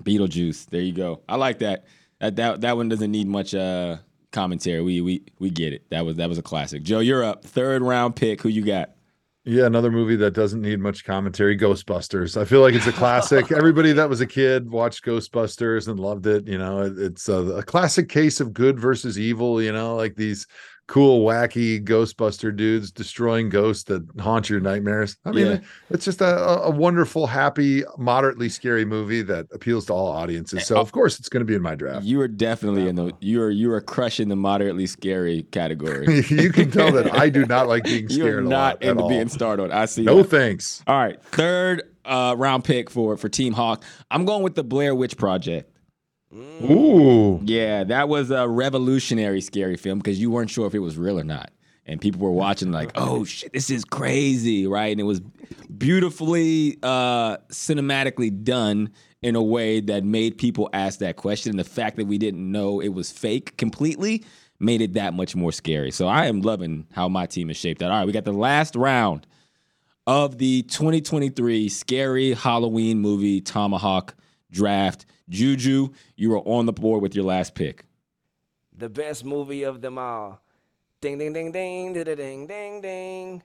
[0.02, 0.66] Beetlejuice.
[0.66, 1.22] There you go.
[1.28, 1.86] I like that.
[2.20, 3.96] That that, that one doesn't need much uh,
[4.36, 4.82] commentary.
[4.82, 5.88] We we we get it.
[5.90, 6.82] That was that was a classic.
[6.82, 7.42] Joe, you're up.
[7.44, 8.42] Third round pick.
[8.42, 8.90] Who you got?
[9.48, 12.36] Yeah, another movie that doesn't need much commentary, Ghostbusters.
[12.40, 13.52] I feel like it's a classic.
[13.56, 16.48] Everybody that was a kid watched Ghostbusters and loved it.
[16.48, 19.62] You know, it- it's a, a classic case of good versus evil.
[19.62, 20.46] You know, like these
[20.86, 25.16] cool, wacky Ghostbuster dudes destroying ghosts that haunt your nightmares.
[25.24, 25.58] I mean, Yeah.
[25.90, 30.64] it's just a, a wonderful, happy, moderately scary movie that appeals to all audiences.
[30.66, 32.04] So, of course, it's going to be in my draft.
[32.04, 36.20] You are definitely in the you are you are crushing the moderately scary category.
[36.28, 38.18] you can tell that I do not like being scared.
[38.18, 38.44] you are scared.
[38.46, 39.08] a not into all.
[39.08, 39.70] being startled.
[39.72, 40.02] I see.
[40.04, 40.30] No that.
[40.30, 40.82] thanks.
[40.86, 43.82] All right, third uh, round pick for for Team Hawk.
[44.10, 45.72] I'm going with the Blair Witch Project.
[46.34, 47.40] Ooh.
[47.44, 51.18] Yeah, that was a revolutionary scary film because you weren't sure if it was real
[51.18, 51.50] or not.
[51.86, 54.90] And people were watching like, "Oh shit, this is crazy!" Right?
[54.90, 55.20] And it was
[55.78, 58.90] beautifully uh cinematically done
[59.22, 61.50] in a way that made people ask that question.
[61.50, 64.24] And the fact that we didn't know it was fake completely
[64.58, 65.90] made it that much more scary.
[65.90, 67.90] So I am loving how my team is shaped out.
[67.90, 69.26] All right, we got the last round
[70.06, 74.10] of the 2023 scary Halloween movie ThomaHawk
[74.50, 75.06] draft.
[75.28, 77.84] Juju, you are on the board with your last pick.
[78.76, 80.40] The best movie of them all.
[81.00, 83.42] Ding ding ding ding ding ding ding ding.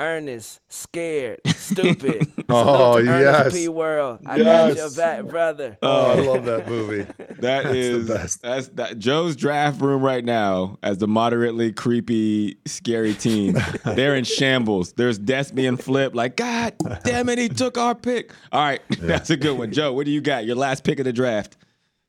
[0.00, 2.26] Ernest, scared, stupid.
[2.48, 3.52] Oh, Salute to yes.
[3.52, 3.68] P.
[3.68, 4.20] World.
[4.26, 4.96] I got your Yes.
[4.96, 5.76] back, brother.
[5.82, 7.06] Oh, I uh, love that movie.
[7.38, 8.42] That That's the is best.
[8.42, 13.56] that's that Joe's draft room right now as the moderately creepy, scary team.
[13.84, 14.92] They're in shambles.
[14.94, 16.16] There's desk being flipped.
[16.16, 16.74] Like, God
[17.04, 18.32] damn it, he took our pick.
[18.50, 19.70] All right, that's a good one.
[19.72, 20.46] Joe, what do you got?
[20.46, 21.56] Your last pick of the draft.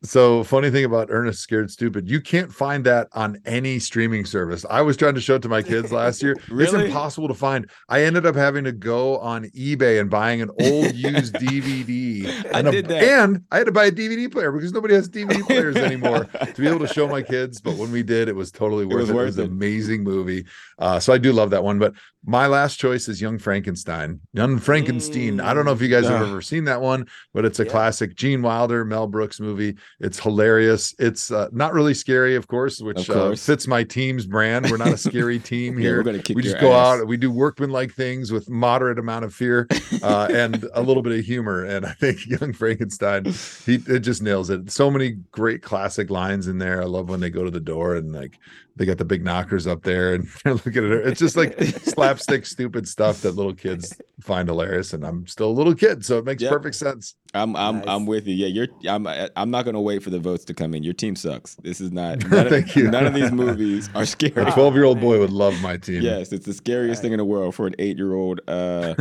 [0.02, 4.66] So funny thing about Ernest Scared Stupid, you can't find that on any streaming service.
[4.70, 6.38] I was trying to show it to my kids last year.
[6.60, 6.86] It's Really?
[6.86, 7.70] impossible to find.
[7.90, 12.28] I ended up having to go on eBay and buying an old used DVD.
[12.54, 13.04] I and a- did that.
[13.04, 16.54] And I had to buy a DVD player because nobody has DVD players anymore to
[16.62, 17.60] be able to show my kids.
[17.60, 19.02] But when we did, it was totally worth it.
[19.02, 20.46] was It worth was an amazing movie.
[20.78, 21.78] Uh, so I do love that one.
[21.78, 21.94] But
[22.26, 24.20] my last choice is Young Frankenstein.
[24.34, 25.40] Young Frankenstein.
[25.42, 27.72] I don't know if you guys have ever seen that one, but it's a Yeah.
[27.72, 29.76] classic Gene Wilder, Mel Brooks movie.
[30.00, 30.96] It's hilarious.
[30.98, 33.44] It's uh, not really scary, of course, which Of course.
[33.50, 34.70] Uh, fits my team's brand.
[34.70, 36.02] We're not a scary team here.
[36.04, 37.00] we just go ass.
[37.02, 37.08] out.
[37.08, 39.68] We do workmanlike things with moderate amount of fear
[40.02, 41.66] uh, and a little bit of humor.
[41.66, 43.26] And I think Young Frankenstein,
[43.66, 44.72] he it just nails it.
[44.72, 46.82] So many great classic lines in there.
[46.82, 48.38] I love when they go to the door and like
[48.78, 51.02] they got the big knockers up there and they're looking at her.
[51.02, 54.94] It's just like slapstick, stupid stuff that little kids find hilarious.
[54.94, 56.52] And I'm still a little kid, so it makes Yep.
[56.54, 57.16] perfect sense.
[57.34, 57.86] I'm I'm Nice.
[57.88, 58.34] I'm with you.
[58.34, 58.68] Yeah, you're.
[58.92, 60.84] I'm I'm not gonna wait for the votes to come in.
[60.84, 61.56] Your team sucks.
[61.56, 62.20] This is not.
[62.30, 62.90] None of, Thank you.
[62.90, 64.48] None of these movies are scary.
[64.48, 66.02] A 12 year old boy would love my team.
[66.02, 68.96] Yes, it's the scariest thing in the world for an eight year old uh,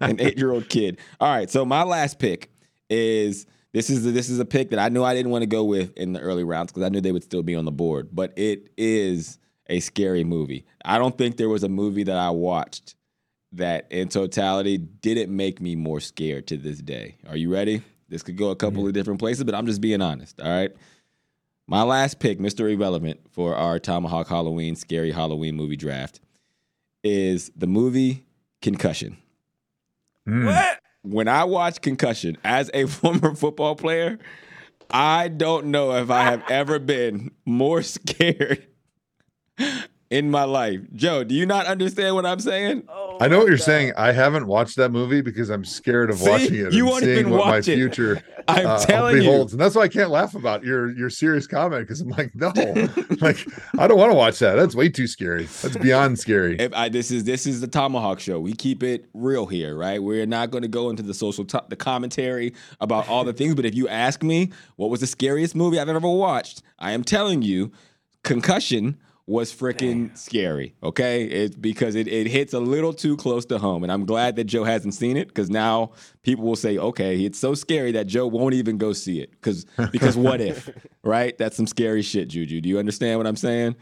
[0.00, 0.98] an eight year old kid.
[1.20, 2.50] All right, so my last pick
[2.90, 5.64] is this is this is a pick that I knew I didn't want to go
[5.64, 8.08] with in the early rounds because I knew they would still be on the board,
[8.12, 9.38] but it is
[9.68, 10.64] a scary movie.
[10.84, 12.94] I don't think there was a movie that I watched
[13.52, 17.16] that in totality didn't make me more scared to this day.
[17.28, 17.82] Are you ready?
[18.08, 20.40] This could go a couple of different places, but I'm just being honest.
[20.40, 20.72] All right.
[21.66, 22.72] My last pick, Mr.
[22.72, 26.20] Irrelevant, for our ThomaHawk Halloween scary Halloween movie draft
[27.02, 28.24] is the movie
[28.62, 29.16] Concussion.
[30.28, 30.46] Mm.
[30.46, 30.80] What?
[31.02, 34.18] When I watch Concussion as a former football player,
[34.90, 38.66] I don't know if I have ever been more scared
[40.10, 40.80] in my life.
[40.94, 42.84] Joe, do you not understand what I'm saying?
[42.88, 43.64] Oh I know what you're God.
[43.64, 43.92] saying.
[43.96, 46.30] I haven't watched that movie because I'm scared of See?
[46.30, 46.72] watching it.
[46.72, 47.64] You and won't seeing what my it.
[47.64, 49.32] future I'm uh, telling you.
[49.32, 52.48] And that's why I can't laugh about your your serious comment because I'm like, no,
[53.20, 53.46] like
[53.78, 54.54] I don't want to watch that.
[54.54, 55.44] That's way too scary.
[55.44, 56.56] That's beyond scary.
[56.58, 58.38] If I, this is this is the ThomaHawk Show.
[58.40, 60.02] We keep it real here, right?
[60.02, 63.54] We're not going to go into the social to- the commentary about all the things.
[63.54, 66.62] But if you ask me, what was the scariest movie I've ever watched?
[66.78, 67.72] I am telling you,
[68.22, 70.74] Concussion was freaking scary.
[70.82, 74.36] Okay, it's because it, it hits a little too close to home, and I'm glad
[74.36, 78.06] that Joe hasn't seen it because now people will say, okay, it's so scary that
[78.06, 80.70] Joe won't even go see it because because what if,
[81.02, 81.36] right?
[81.38, 82.60] That's some scary shit, Juju.
[82.60, 83.74] Do you understand what I'm saying?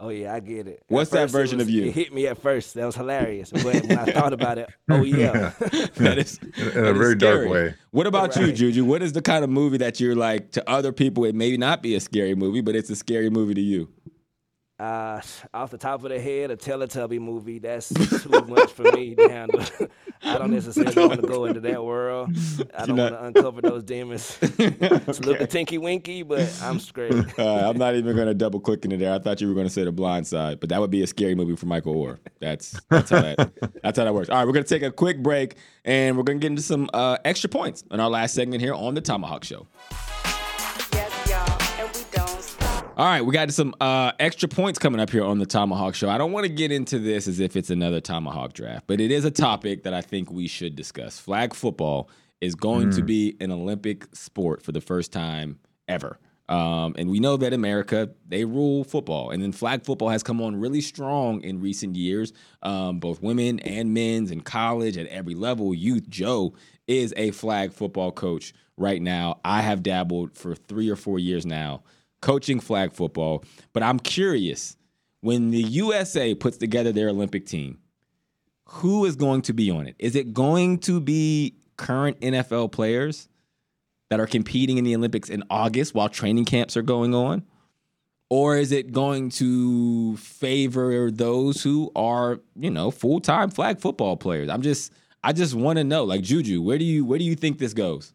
[0.00, 0.82] Oh yeah, I get it.
[0.88, 1.84] What's that version was- of you?
[1.84, 2.74] It hit me at first.
[2.74, 3.50] That was hilarious.
[3.50, 5.52] But when I thought about it, oh yeah.
[5.58, 7.74] that is In, that a is very dark way.
[7.90, 8.84] What about you, Juju?
[8.84, 11.24] What is the kind of movie that you're like to other people?
[11.26, 13.88] It may not be a scary movie, but it's a scary movie to you.
[14.78, 15.20] Uh,
[15.52, 17.58] off the top of the head, a Teletubby movie.
[17.58, 19.60] That's too much for me to handle.
[20.22, 22.30] I don't necessarily want to go into that world.
[22.76, 24.22] I don't want to uncover those demons.
[24.40, 27.12] Salute the Tinky Winky, but I'm straight.
[27.36, 29.12] Uh, I'm not even going to double click into there.
[29.14, 31.08] I thought you were going to say The Blind Side, but that would be a
[31.08, 32.18] scary movie for Michael Oher.
[32.40, 33.52] That's that's how that
[33.82, 34.28] that's how that works.
[34.28, 36.62] All right, we're going to take a quick break, and we're going to get into
[36.62, 39.66] some uh, extra points in our last segment here on the ThomaHawk Show.
[42.98, 46.10] All right, we got some uh, extra points coming up here on the ThomaHawk Show.
[46.10, 49.12] I don't want to get into this as if it's another ThomaHawk draft, but it
[49.12, 51.20] is a topic that I think we should discuss.
[51.20, 56.18] Flag football is going to be an Olympic sport for the first time ever.
[56.48, 59.30] Um, and we know that America, they rule football.
[59.30, 62.32] And then flag football has come on really strong in recent years,
[62.64, 65.72] um, both women and men's in college at every level.
[65.72, 66.52] Youth Joe
[66.88, 69.38] is a flag football coach right now.
[69.44, 71.84] I have dabbled for three or four years now
[72.20, 73.44] coaching flag football.
[73.72, 74.76] But I'm curious
[75.20, 77.78] when the USA puts together their Olympic team,
[78.66, 79.96] who is going to be on it?
[79.98, 83.28] Is it going to be current NFL players
[84.10, 87.44] that are competing in the Olympics in August while training camps are going on?
[88.30, 94.50] Or is it going to favor those who are, you know, full-time flag football players?
[94.50, 94.92] I'm just
[95.24, 97.72] I just want to know, like Juju, where do you where do you think this
[97.72, 98.12] goes?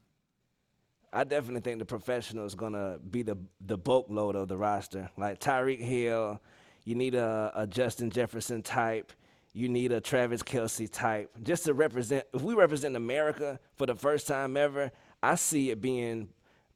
[1.13, 5.09] I definitely think the professional is gonna be the the bulk load of the roster.
[5.17, 6.41] Like Tyreek Hill,
[6.85, 9.13] you need a, a Justin Jefferson type.
[9.55, 12.25] You need a Travis Kelce type, just to represent.
[12.33, 14.91] If we represent America for the first time ever,
[15.21, 16.29] I see it being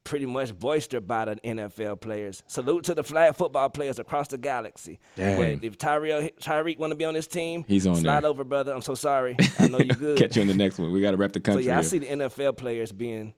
[0.04, 2.44] pretty much boistered by the NFL players.
[2.46, 5.00] Salute to the flag football players across the galaxy.
[5.16, 5.60] Dang.
[5.64, 8.30] If Tyrell Tyreek want to be on this team, He's on slide there.
[8.30, 8.74] over, brother.
[8.74, 9.36] I'm so sorry.
[9.60, 10.18] I know you good.
[10.20, 10.92] Catch you in the next one.
[10.94, 11.66] We got to rep the so country.
[11.66, 11.84] yeah, I here.
[11.84, 13.34] see the NFL players being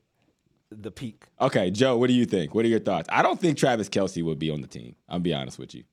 [0.71, 1.25] the peak.
[1.41, 2.53] Okay, Joe, what do you think?
[2.53, 3.09] What are your thoughts?
[3.11, 4.95] I don't think Travis Kelce would be on the team.
[5.07, 5.83] I'll be honest with you.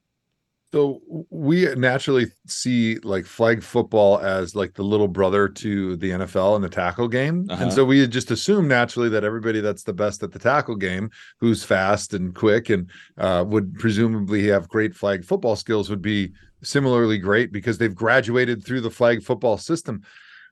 [0.73, 1.01] So
[1.31, 6.65] we naturally see like flag football as like the little brother to the NFL and
[6.65, 7.47] the tackle game.
[7.49, 7.63] Uh-huh.
[7.63, 11.11] And so we just assume naturally that everybody that's the best at the tackle game,
[11.39, 16.33] who's fast and quick and uh, would presumably have great flag football skills, would be
[16.63, 20.03] similarly great because they've graduated through the flag football system.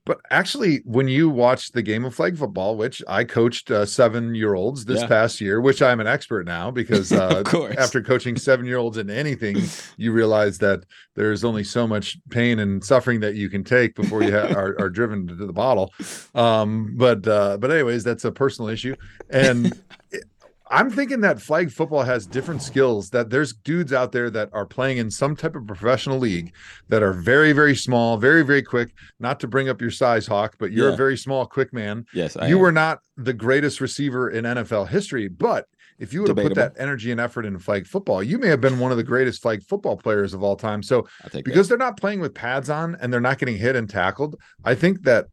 [0.07, 4.34] But actually, when you watch the game of flag football, which I coached uh, seven
[4.34, 5.07] year olds this Yeah.
[5.07, 7.74] past year, which I'm an expert now because uh, Of course.
[7.76, 9.57] after coaching seven year olds in anything,
[9.96, 10.84] you realize that
[11.14, 14.78] there's only so much pain and suffering that you can take before you ha- are,
[14.78, 15.90] are driven to the bottle.
[16.34, 18.96] Um, but uh, but anyways, that's a personal issue.
[19.30, 19.72] And
[20.70, 23.10] I'm thinking that flag football has different skills.
[23.10, 26.54] That there's dudes out there that are playing in some type of professional league
[26.88, 28.94] that are very, very small, very, very quick.
[29.20, 30.94] Not to bring up your size, Hawk, but you're Yeah.
[30.94, 32.06] a very small, quick man.
[32.14, 32.62] Yes, I you am.
[32.62, 35.66] were not the greatest receiver in NFL history, but
[35.98, 38.60] if you would have put that energy and effort into flag football, you may have
[38.60, 40.82] been one of the greatest flag football players of all time.
[40.82, 41.06] So
[41.44, 44.34] because they're not playing with pads on and they're not getting hit and tackled,
[44.64, 45.26] I think that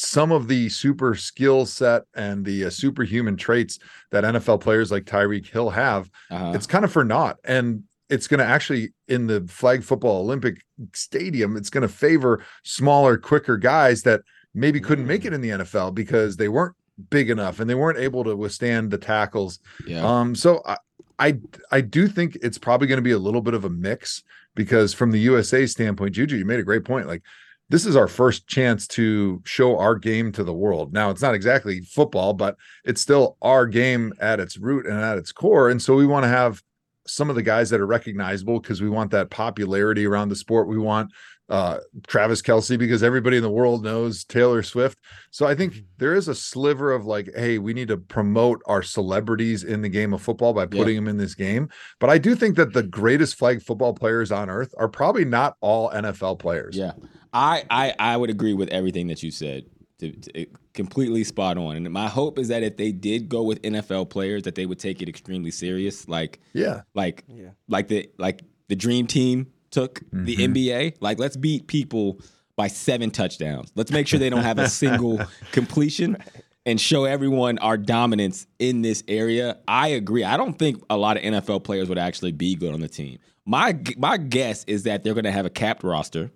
[0.00, 3.80] some of the super skill set and the uh, superhuman traits
[4.12, 6.08] that NFL players like Tyreek Hill have.
[6.30, 6.52] Uh-huh.
[6.54, 7.38] it's kind of for naught.
[7.42, 10.62] And it's going to actually, in the flag football Olympic
[10.94, 14.20] stadium, it's going to favor smaller, quicker guys that
[14.54, 16.76] maybe couldn't make it in the NFL because they weren't
[17.10, 20.04] big enough and they weren't able to withstand the tackles yeah.
[20.04, 20.76] um, so I,
[21.20, 21.38] I
[21.70, 24.24] I do think it's probably going to be a little bit of a mix
[24.54, 27.06] because from the USA standpoint, Juju, you made a great point.
[27.06, 27.22] Like
[27.70, 30.92] this is our first chance to show our game to the world.
[30.92, 35.18] Now it's not exactly football, but it's still our game at its root and at
[35.18, 35.68] its core.
[35.68, 36.62] And so we want to have
[37.06, 40.68] some of the guys that are recognizable because we want that popularity around the sport.
[40.68, 41.10] We want
[41.50, 44.98] uh Travis Kelce because everybody in the world knows Taylor Swift.
[45.30, 48.82] So I think there is a sliver of like, hey, we need to promote our
[48.82, 50.66] celebrities in the game of football by Yeah.
[50.82, 51.70] putting them in this game.
[52.00, 55.56] But I do think that the greatest flag football players on earth are probably not
[55.62, 56.76] all NFL players.
[56.76, 56.92] Yeah,
[57.32, 59.66] I, I I would agree with everything that you said.
[60.00, 61.74] To, to, completely spot on.
[61.74, 64.78] And my hope is that if they did go with NFL players, that they would
[64.78, 66.06] take it extremely serious.
[66.08, 66.82] Like Yeah.
[66.94, 67.48] like Yeah.
[67.66, 70.54] like the like the dream team took the Mhm.
[70.54, 70.94] NBA.
[71.00, 72.20] Like let's beat people
[72.54, 73.72] by seven touchdowns.
[73.74, 75.20] Let's make sure they don't have a single
[75.52, 76.16] completion
[76.64, 79.58] and show everyone our dominance in this area.
[79.66, 80.22] I agree.
[80.22, 83.18] I don't think a lot of NFL players would actually be good on the team.
[83.44, 86.30] My my guess is that they're going to have a capped roster.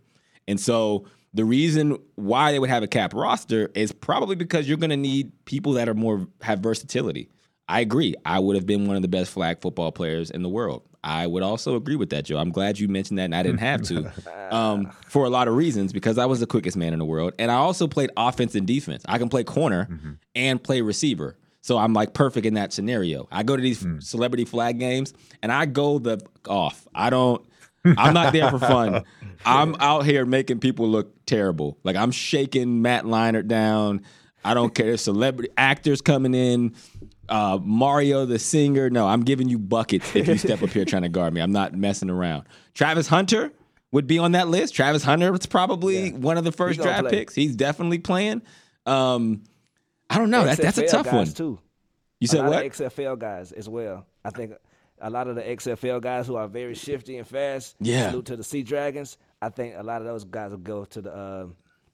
[0.48, 4.76] And so the reason why they would have a cap roster is probably because you're
[4.78, 7.28] going to need people that are more have versatility.
[7.68, 8.14] I agree.
[8.26, 10.82] I would have been one of the best flag football players in the world.
[11.04, 12.36] I would also agree with that, Joe.
[12.38, 14.12] I'm glad you mentioned that, and I didn't have to,
[14.54, 17.32] um, for a lot of reasons because I was the quickest man in the world,
[17.38, 19.02] and I also played offense and defense.
[19.08, 19.88] I can play corner
[20.36, 23.26] and play receiver, so I'm like perfect in that scenario.
[23.32, 25.12] I go to these celebrity flag games,
[25.42, 26.86] and I go the off.
[26.94, 27.44] I don't.
[27.84, 29.04] I'm not there for fun.
[29.44, 31.78] I'm out here making people look terrible.
[31.82, 34.02] Like I'm shaking Matt Leinart down.
[34.44, 34.86] I don't care.
[34.86, 36.74] There's celebrity actors coming in.
[37.28, 38.90] Uh, Mario the singer.
[38.90, 41.40] No, I'm giving you buckets if you step up here trying to guard me.
[41.40, 42.44] I'm not messing around.
[42.74, 43.52] Travis Hunter
[43.92, 44.74] would be on that list.
[44.74, 47.10] Travis Hunter was probably one of the first draft play.
[47.10, 47.34] picks.
[47.34, 48.42] He's definitely playing.
[48.86, 49.44] Um,
[50.10, 50.44] I don't know.
[50.44, 51.26] That, that's a tough one.
[51.26, 51.58] too.
[52.20, 52.64] You said what?
[52.64, 54.06] XFL guys as well.
[54.24, 54.52] I think
[55.02, 57.76] a lot of the XFL guys who are very shifty and fast.
[57.80, 58.10] Yeah.
[58.10, 59.18] Salute to the Sea Dragons.
[59.42, 61.46] I think a lot of those guys will go to the uh,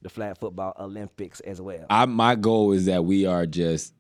[0.03, 1.87] the flag football Olympics as well.
[1.91, 3.95] I, my goal is that we are just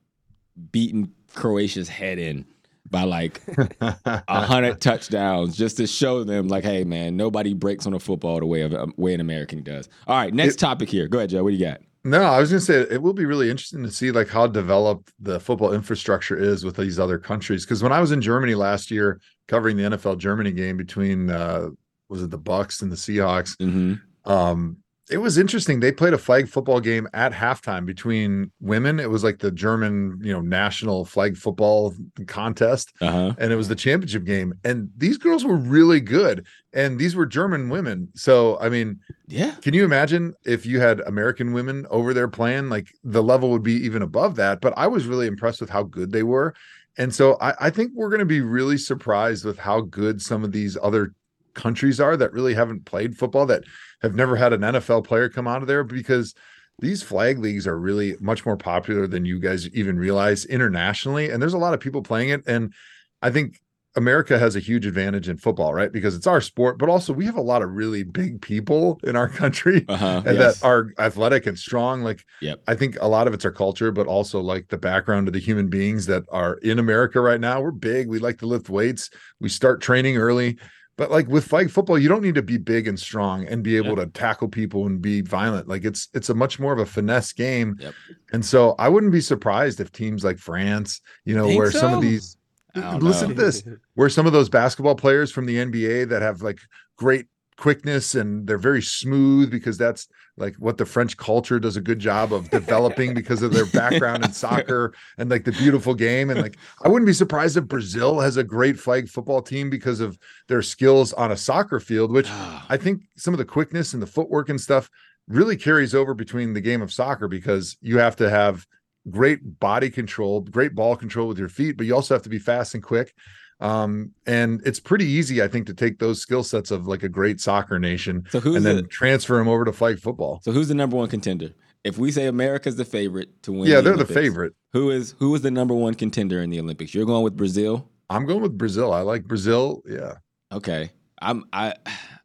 [0.70, 2.44] beating Croatia's head in
[2.88, 3.40] by like
[3.80, 8.38] a hundred touchdowns, just to show them, like, hey, man, nobody breaks on a football
[8.38, 9.88] the way of um, way an American does.
[10.06, 11.08] All right, next topic here.
[11.08, 11.42] Go ahead, Joe.
[11.42, 11.80] What do you got?
[12.04, 14.46] No, I was going to say it will be really interesting to see like how
[14.46, 17.64] developed the football infrastructure is with these other countries.
[17.64, 21.68] Because when I was in Germany last year covering the NFL Germany game between uh,
[22.08, 24.30] was it the Bucs and the Seahawks, Mm-hmm.
[24.30, 24.76] um,
[25.10, 25.80] it was interesting.
[25.80, 29.00] They played a flag football game at halftime between women.
[29.00, 31.94] It was like the German, you know, national flag football
[32.26, 33.34] contest, Uh huh.
[33.38, 34.54] and it was the championship game.
[34.64, 38.08] And these girls were really good, and these were German women.
[38.14, 39.52] So, I mean, Yeah.
[39.62, 42.68] can you imagine if you had American women over there playing?
[42.68, 44.60] Like the level would be even above that.
[44.60, 46.54] But I was really impressed with how good they were.
[46.96, 50.42] And so I, I think we're going to be really surprised with how good some
[50.42, 51.14] of these other
[51.58, 53.64] countries are that really haven't played football, that
[54.02, 56.34] have never had an NFL player come out of there because
[56.80, 61.28] these flag leagues are really much more popular than you guys even realize internationally.
[61.30, 62.42] And there's a lot of people playing it.
[62.46, 62.72] And
[63.20, 63.58] I think
[63.96, 65.90] America has a huge advantage in football, right?
[65.90, 69.16] Because it's our sport, but also we have a lot of really big people in
[69.16, 70.22] our country Uh huh.
[70.24, 70.60] and Yes.
[70.60, 72.02] that are athletic and strong.
[72.02, 72.60] Like, Yep.
[72.68, 75.40] I think a lot of it's our culture, but also like the background of the
[75.40, 77.60] human beings that are in America right now.
[77.60, 78.06] We're big.
[78.08, 79.10] We like to lift weights.
[79.40, 80.58] We start training early.
[80.98, 83.76] But like with flag football, you don't need to be big and strong and be
[83.76, 85.68] able to tackle people and be violent.
[85.68, 87.76] Like it's it's a much more of a finesse game.
[87.78, 87.94] Yep.
[88.32, 91.94] And so I wouldn't be surprised if teams like France, you know, Think where some
[91.94, 92.36] of these
[92.74, 93.34] listen know.
[93.36, 93.62] to this
[93.94, 96.58] where some of those basketball players from the NBA that have like
[96.96, 97.26] great
[97.58, 101.98] quickness and they're very smooth because that's like what the French culture does a good
[101.98, 106.30] job of developing because of their background in soccer and like the beautiful game.
[106.30, 110.00] And like I wouldn't be surprised if Brazil has a great flag football team because
[110.00, 112.64] of their skills on a soccer field which ah.
[112.68, 114.88] I think some of the quickness and the footwork and stuff
[115.26, 118.66] really carries over between the game of soccer because you have to have
[119.10, 122.38] great body control, great ball control with your feet, but you also have to be
[122.38, 123.14] fast and quick.
[123.60, 127.08] Um, and it's pretty easy, I think, to take those skill sets of like a
[127.08, 130.40] great soccer nation So and then the- transfer them over to flag football.
[130.44, 131.50] So who's the number one contender?
[131.84, 134.54] If we say America's the favorite to win, yeah, they're the favorite.
[134.72, 136.92] Who is who is the number one contender in the Olympics?
[136.94, 137.88] You're going with Brazil.
[138.10, 138.92] I'm going with Brazil.
[138.92, 139.82] I like Brazil.
[139.88, 140.14] Yeah.
[140.52, 140.90] Okay,
[141.22, 141.74] I'm I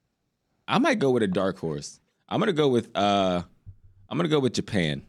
[0.68, 2.00] I might go with a dark horse.
[2.30, 3.44] I'm gonna go with uh
[4.10, 5.04] I'm gonna go with Japan.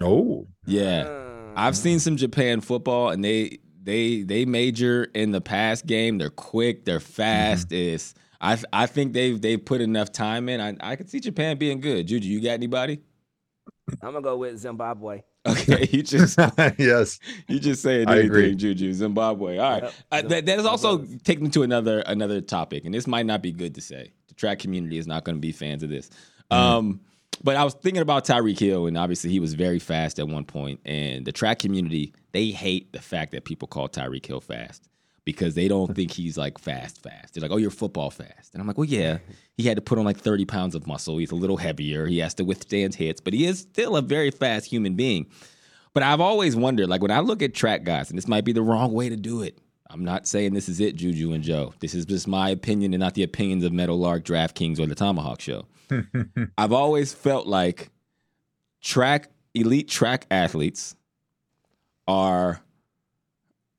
[0.00, 1.08] Oh, Yeah,
[1.54, 6.18] I've seen some Japan football, and they they they major in the pass game.
[6.18, 6.84] They're quick.
[6.84, 7.72] They're fast.
[7.72, 10.60] It's I I think they've they've put enough time in.
[10.60, 12.06] I I could see Japan being good.
[12.06, 13.00] Juju, you got anybody?
[14.02, 15.22] I'm gonna go with Zimbabwe.
[15.46, 16.38] Okay, you just
[16.78, 17.18] yes.
[17.48, 18.54] you just saying I agree.
[18.54, 18.92] Juju.
[18.92, 19.56] Zimbabwe.
[19.56, 19.82] All right.
[19.84, 19.92] Yep.
[20.12, 21.18] Uh, that, that is also Zimbabwe.
[21.24, 24.12] taking me to another another topic, and this might not be good to say.
[24.28, 26.10] The track community is not going to be fans of this.
[26.50, 27.00] Um,
[27.42, 30.44] but I was thinking about Tyreek Hill, and obviously he was very fast at one
[30.44, 30.80] point.
[30.84, 34.88] and the track community they hate the fact that people call Tyreek Hill fast
[35.24, 37.34] because they don't think he's like fast, fast.
[37.34, 39.18] They're like, "Oh, you're football fast," and I'm like, "Well, yeah."
[39.56, 41.18] He had to put on like 30 pounds of muscle.
[41.18, 42.06] He's a little heavier.
[42.06, 45.26] He has to withstand hits, but he is still a very fast human being.
[45.94, 48.52] But I've always wondered, like when I look at track guys, and this might be
[48.52, 49.58] the wrong way to do it.
[49.90, 51.72] I'm not saying this is it, Juju and Joe.
[51.80, 55.40] This is just my opinion and not the opinions of Meadowlark, DraftKings, or the ThomaHawk
[55.40, 55.64] Show.
[56.58, 57.90] I've always felt like
[58.82, 60.94] track elite track athletes
[62.06, 62.60] are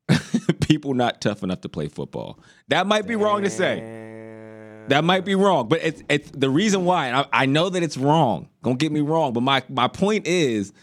[0.62, 2.39] people not tough enough to play football.
[2.70, 4.07] That might be wrong to say.
[4.88, 7.07] That might be wrong, but it's it's the reason why.
[7.07, 8.49] And I, I know that it's wrong.
[8.64, 10.74] Don't get me wrong, but my my point is,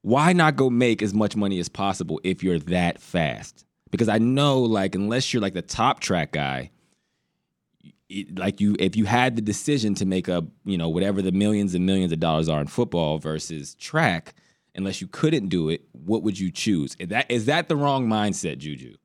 [0.00, 3.64] why not go make as much money as possible if you're that fast?
[3.92, 6.70] Because I know, like, unless you're like the top track guy,
[8.08, 11.30] it, like you, if you had the decision to make a, you know, whatever the
[11.30, 14.34] millions and millions of dollars are in football versus track,
[14.74, 16.96] unless you couldn't do it, what would you choose?
[16.98, 18.96] Is that is that the wrong mindset, Juju?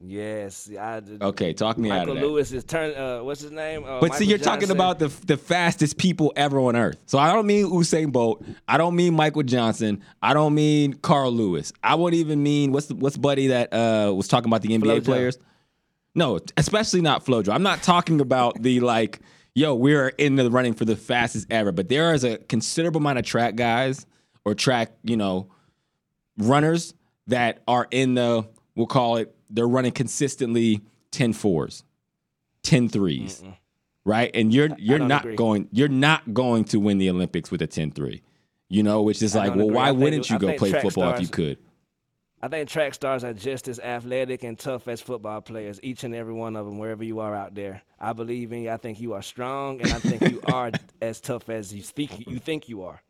[0.00, 1.22] Yes, I did.
[1.22, 2.24] Okay, talk me out of that.
[2.24, 2.94] Lewis is turn.
[2.94, 3.82] Uh, what's his name?
[3.84, 6.98] Uh, But see, you're talking about the the fastest people ever on earth.
[7.06, 8.44] So I don't mean Usain Bolt.
[8.68, 10.02] I don't mean Michael Johnson.
[10.22, 11.72] I don't mean Carl Lewis.
[11.82, 15.00] I wouldn't even mean what's the, what's buddy that uh, was talking about the NBA
[15.00, 15.04] Flojo.
[15.04, 15.38] players.
[16.14, 17.52] No, especially not Flojo.
[17.52, 19.20] I'm not talking about the like,
[19.54, 21.72] yo, we're in the running for the fastest ever.
[21.72, 24.06] But there is a considerable amount of track guys
[24.44, 25.50] or track, you know,
[26.36, 26.94] runners
[27.26, 30.80] that are in the we'll call it they're running consistently
[31.10, 31.84] 10 fours
[32.62, 33.42] 10 threes
[34.04, 35.36] right and you're you're don't agree.
[35.36, 38.20] going you're not going to win the olympics with a 10-3
[38.68, 39.74] you know which is I like well agree.
[39.76, 41.58] why wouldn't you go play football if you could
[42.40, 46.14] I think track stars are just as athletic and tough as football players, each and
[46.14, 47.82] every one of them, wherever you are out there.
[47.98, 48.70] I believe in you.
[48.70, 50.70] I think you are strong, and I think you are
[51.02, 53.02] as tough as you think you think you are.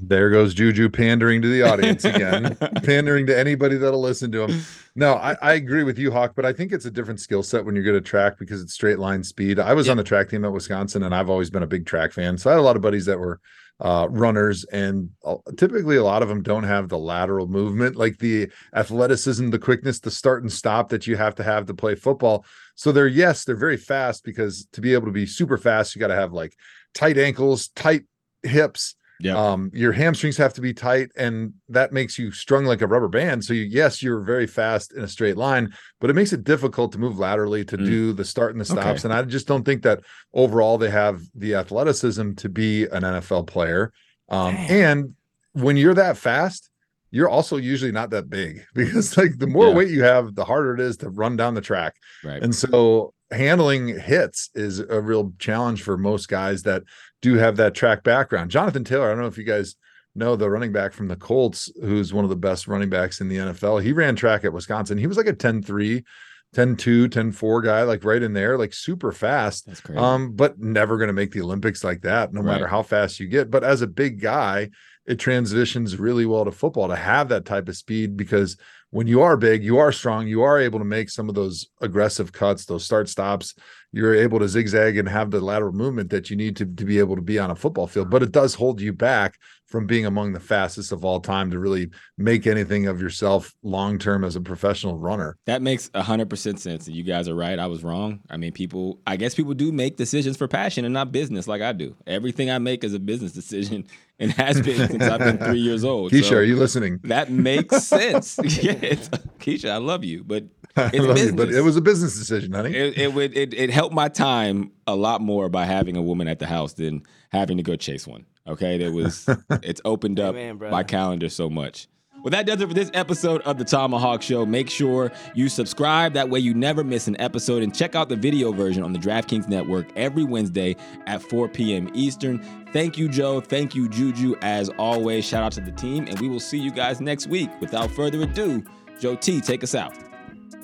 [0.00, 4.62] There goes Juju pandering to the audience again, pandering to anybody that'll listen to him.
[4.96, 7.66] No, I, I agree with you, Hawk, but I think it's a different skill set
[7.66, 9.58] when you're good at track because it's straight line speed.
[9.58, 12.12] I was on the track team at Wisconsin, and I've always been a big track
[12.12, 12.38] fan.
[12.38, 13.40] So I had a lot of buddies that were
[13.80, 18.18] uh, runners, and uh, typically a lot of them don't have the lateral movement, like
[18.18, 21.94] the athleticism, the quickness, the start and stop that you have to have to play
[21.94, 22.44] football.
[22.74, 26.00] So they're yes, they're very fast because to be able to be super fast, you
[26.00, 26.54] got to have like
[26.94, 28.02] tight ankles, tight
[28.42, 28.96] hips.
[29.22, 29.36] Yeah.
[29.36, 33.08] Um, your hamstrings have to be tight, and that makes you strung like a rubber
[33.08, 33.44] band.
[33.44, 36.92] So you, yes, you're very fast in a straight line, but it makes it difficult
[36.92, 37.84] to move laterally to Mm.
[37.84, 39.04] do the start and the stops.
[39.04, 39.08] Okay.
[39.08, 40.00] And I just don't think that
[40.32, 43.92] overall they have the athleticism to be an NFL player.
[44.28, 45.14] Um, and
[45.52, 46.70] when you're that fast,
[47.10, 49.74] you're also usually not that big because like the more Yeah.
[49.74, 51.96] weight you have, the harder it is to run down the track.
[52.24, 56.82] right And so handling hits is a real challenge for most guys that
[57.22, 58.50] do have that track background.
[58.50, 59.76] Jonathan Taylor, I don't know if you guys
[60.14, 63.28] know the running back from the Colts, who's one of the best running backs in
[63.28, 63.82] the NFL.
[63.82, 64.98] He ran track at Wisconsin.
[64.98, 66.04] He was like a 10 3,
[66.52, 69.66] 10 2, 10 4 guy, like right in there, like super fast.
[69.66, 72.82] that's crazy Um, but never going to make the Olympics like that, no matter how
[72.82, 73.50] fast you get.
[73.50, 74.70] But as a big guy,
[75.06, 78.56] it transitions really well to football to have that type of speed because
[78.90, 81.68] when you are big, you are strong, you are able to make some of those
[81.80, 83.54] aggressive cuts, those start stops.
[83.92, 86.98] You're able to zigzag and have the lateral movement that you need to, to be
[86.98, 88.10] able to be on a football field.
[88.10, 89.36] But it does hold you back
[89.70, 93.98] from being among the fastest of all time to really make anything of yourself long
[93.98, 95.36] term as a professional runner.
[95.46, 96.88] That makes hundred percent sense.
[96.88, 97.58] And you guys are right.
[97.58, 98.20] I was wrong.
[98.28, 99.00] I mean, people.
[99.06, 101.96] I guess people do make decisions for passion and not business, like I do.
[102.06, 103.86] Everything I make is a business decision,
[104.20, 106.12] and has been since I've been three years old.
[106.12, 107.00] Keisha, So are you listening?
[107.04, 108.38] that makes sense.
[108.44, 109.08] yeah, it's,
[109.38, 110.44] Keisha, I love you, but
[110.76, 112.74] I it's love you, but it was a business decision, honey.
[112.76, 116.28] it, it would it, it helped my time a lot more by having a woman
[116.28, 117.02] at the house than
[117.32, 118.26] having to go chase one.
[118.46, 119.28] Okay, there was
[119.62, 121.88] it's opened up Amen, my calendar so much.
[122.22, 124.44] Well, that does it for this episode of the ThomaHawk Show.
[124.44, 126.12] Make sure you subscribe.
[126.12, 127.62] That way, you never miss an episode.
[127.62, 131.90] And check out the video version on the DraftKings Network every Wednesday at 4 p.m.
[131.94, 132.42] Eastern.
[132.72, 133.40] Thank you, Joe.
[133.40, 134.36] Thank you, Juju.
[134.42, 136.06] As always, shout out to the team.
[136.08, 137.48] And we will see you guys next week.
[137.60, 138.62] Without further ado,
[139.00, 139.94] Joe T, take us out.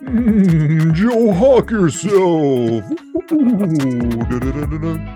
[0.03, 2.85] Mm, Joe Hawk yourself.